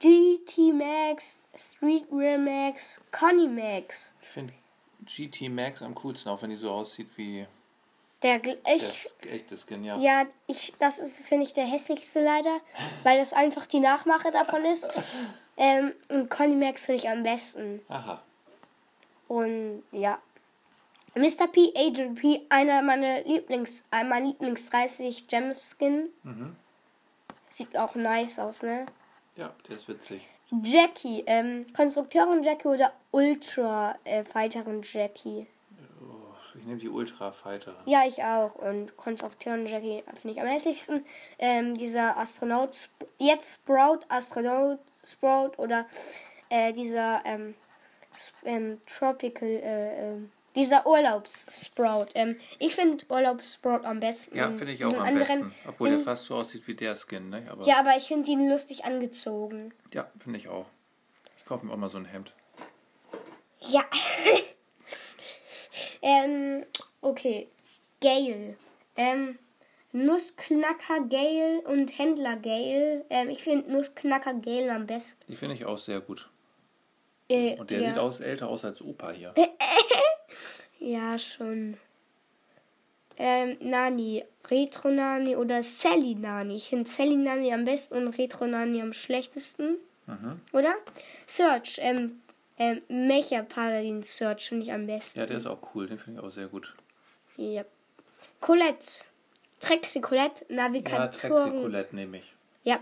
GT 0.00 0.72
Max, 0.72 1.44
Streetwear 1.56 2.36
Max, 2.38 3.00
Conny 3.12 3.46
Max. 3.48 4.14
Ich 4.22 4.28
finde 4.28 4.52
GT 5.04 5.48
Max 5.48 5.80
am 5.82 5.94
coolsten, 5.94 6.28
auch 6.30 6.42
wenn 6.42 6.50
die 6.50 6.56
so 6.56 6.70
aussieht 6.70 7.08
wie 7.16 7.46
Der, 8.22 8.38
der 8.40 8.56
ich, 8.74 8.82
sk- 8.82 9.28
echte 9.28 9.56
Skin, 9.56 9.84
ja. 9.84 9.96
ja, 9.98 10.24
ich, 10.48 10.72
das 10.80 10.98
ist, 10.98 11.28
finde 11.28 11.44
ich, 11.44 11.52
der 11.52 11.66
hässlichste 11.66 12.22
leider, 12.24 12.60
weil 13.04 13.18
das 13.18 13.32
einfach 13.32 13.66
die 13.66 13.80
Nachmache 13.80 14.30
davon 14.30 14.64
ist. 14.64 14.88
Ähm, 15.58 15.92
und 16.08 16.30
Conny 16.30 16.54
Max 16.56 16.86
finde 16.86 17.00
ich 17.02 17.08
am 17.10 17.22
besten. 17.22 17.82
Aha. 17.90 18.22
Und 19.28 19.82
ja. 19.92 20.18
Mr. 21.14 21.46
P, 21.46 21.72
Agent 21.76 22.18
P, 22.18 22.46
einer 22.48 22.82
meiner 22.82 23.22
Lieblings, 23.22 23.84
äh, 23.92 24.04
mein 24.04 24.26
Lieblings 24.26 24.70
30 24.70 25.26
Gem 25.26 25.52
Skin. 25.52 26.08
Sieht 27.48 27.76
auch 27.76 27.94
nice 27.94 28.38
aus, 28.38 28.62
ne? 28.62 28.86
Ja, 29.36 29.52
der 29.68 29.76
ist 29.76 29.88
witzig. 29.88 30.26
Jackie, 30.62 31.22
ähm, 31.26 31.66
Konstrukteurin 31.74 32.42
Jackie 32.42 32.68
oder 32.68 32.92
Ultra 33.10 33.96
äh, 34.04 34.22
Fighterin 34.22 34.82
Jackie? 34.82 35.46
Oh, 36.00 36.34
ich 36.58 36.64
nehme 36.64 36.78
die 36.78 36.88
Ultra 36.88 37.30
Fighterin. 37.32 37.80
Ja, 37.86 38.04
ich 38.06 38.22
auch. 38.22 38.54
Und 38.56 38.96
Konstrukteurin 38.96 39.66
Jackie 39.66 40.02
finde 40.14 40.30
ich 40.30 40.40
am 40.40 40.46
hässlichsten. 40.46 41.04
Ähm, 41.38 41.74
dieser 41.74 42.18
Astronaut, 42.18 42.90
jetzt 43.18 43.54
Sprout, 43.54 44.00
Astronaut 44.08 44.78
Sprout 45.04 45.52
oder 45.56 45.86
äh, 46.48 46.72
dieser 46.72 47.22
ähm, 47.24 47.54
ähm, 48.44 48.80
Tropical, 48.86 49.48
äh, 49.48 50.10
ähm, 50.10 50.30
dieser 50.54 50.86
Urlaubs-Sprout. 50.86 52.08
Ähm, 52.14 52.36
ich 52.58 52.74
finde 52.74 53.04
Urlaubs-Sprout 53.08 53.84
am 53.84 54.00
besten. 54.00 54.36
Ja, 54.36 54.50
finde 54.50 54.72
ich 54.72 54.84
auch 54.84 54.92
am 54.94 55.00
anderen, 55.02 55.40
besten. 55.50 55.54
Obwohl 55.68 55.88
der 55.88 55.98
den- 55.98 56.04
fast 56.04 56.24
so 56.26 56.36
aussieht 56.36 56.66
wie 56.66 56.74
der 56.74 56.96
Skin, 56.96 57.30
ne? 57.30 57.46
Aber 57.50 57.64
Ja, 57.66 57.78
aber 57.80 57.96
ich 57.96 58.04
finde 58.08 58.30
ihn 58.30 58.48
lustig 58.48 58.84
angezogen. 58.84 59.72
ja 59.92 60.10
finde 60.18 60.38
ich 60.38 60.48
auch. 60.48 60.66
Ich 61.38 61.44
kaufe 61.46 61.66
mir 61.66 61.72
auch 61.72 61.76
mal 61.76 61.88
so 61.90 61.98
ein 61.98 62.04
Hemd. 62.04 62.32
Ja. 63.60 63.84
ähm, 66.02 66.64
okay. 67.00 67.48
Gale. 68.00 68.56
Ähm, 68.96 69.38
Nussknacker 69.92 71.00
Gale 71.08 71.60
und 71.62 71.96
Händler 71.98 72.36
Gale. 72.36 73.04
Ähm, 73.10 73.28
ich 73.30 73.42
finde 73.42 73.70
Nussknacker 73.70 74.34
Gale 74.34 74.72
am 74.72 74.86
besten. 74.86 75.20
Die 75.30 75.36
finde 75.36 75.54
ich 75.54 75.64
auch 75.66 75.78
sehr 75.78 76.00
gut. 76.00 76.28
Äh, 77.28 77.58
Und 77.58 77.70
der 77.70 77.80
ja. 77.80 77.88
sieht 77.90 77.98
aus 77.98 78.20
älter 78.20 78.48
aus 78.48 78.64
als 78.64 78.82
Opa 78.82 79.10
hier. 79.12 79.34
Ja, 80.82 81.16
schon. 81.18 81.76
Ähm, 83.16 83.56
Nani. 83.60 84.24
Retro 84.50 84.88
Nani 84.90 85.36
oder 85.36 85.62
Sally 85.62 86.16
Nani. 86.16 86.56
Ich 86.56 86.68
finde 86.68 86.90
Sally 86.90 87.16
Nani 87.16 87.52
am 87.54 87.64
besten 87.64 87.94
und 87.94 88.18
Retro 88.18 88.46
Nani 88.46 88.82
am 88.82 88.92
schlechtesten. 88.92 89.76
Mhm. 90.06 90.40
Oder? 90.52 90.74
Search. 91.26 91.78
Ähm, 91.80 92.20
ähm, 92.58 92.82
Mecha 92.88 93.42
Paladin 93.42 94.02
Search 94.02 94.48
finde 94.48 94.64
ich 94.64 94.72
am 94.72 94.86
besten. 94.86 95.20
Ja, 95.20 95.26
der 95.26 95.36
ist 95.36 95.46
auch 95.46 95.74
cool. 95.74 95.86
Den 95.86 95.98
finde 95.98 96.20
ich 96.20 96.26
auch 96.26 96.30
sehr 96.30 96.48
gut. 96.48 96.74
Ja. 97.36 97.64
Colette. 98.40 99.04
Trixie 99.60 100.00
Colette, 100.00 100.44
Ja, 100.48 100.56
Navigatoren. 100.56 101.12
Taxi 101.12 101.28
Colette 101.28 101.94
nehme 101.94 102.18
ich. 102.18 102.34
Ja. 102.64 102.80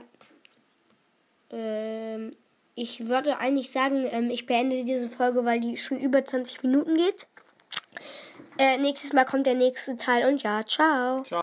Ähm, 1.51 2.31
ich 2.75 3.09
würde 3.09 3.37
eigentlich 3.37 3.71
sagen, 3.71 4.07
ähm, 4.11 4.31
ich 4.31 4.47
beende 4.47 4.85
diese 4.85 5.11
Folge, 5.11 5.45
weil 5.45 5.61
die 5.61 5.77
schon 5.77 6.01
über 6.01 6.25
20 6.25 6.63
Minuten 6.63 6.97
geht. 6.97 7.27
Äh, 8.59 8.77
nächstes 8.79 9.13
Mal 9.13 9.25
kommt 9.25 9.47
der 9.47 9.55
nächste 9.55 9.97
Teil 9.97 10.27
und 10.27 10.43
ja, 10.43 10.63
ciao. 10.67 11.23
Ciao. 11.23 11.39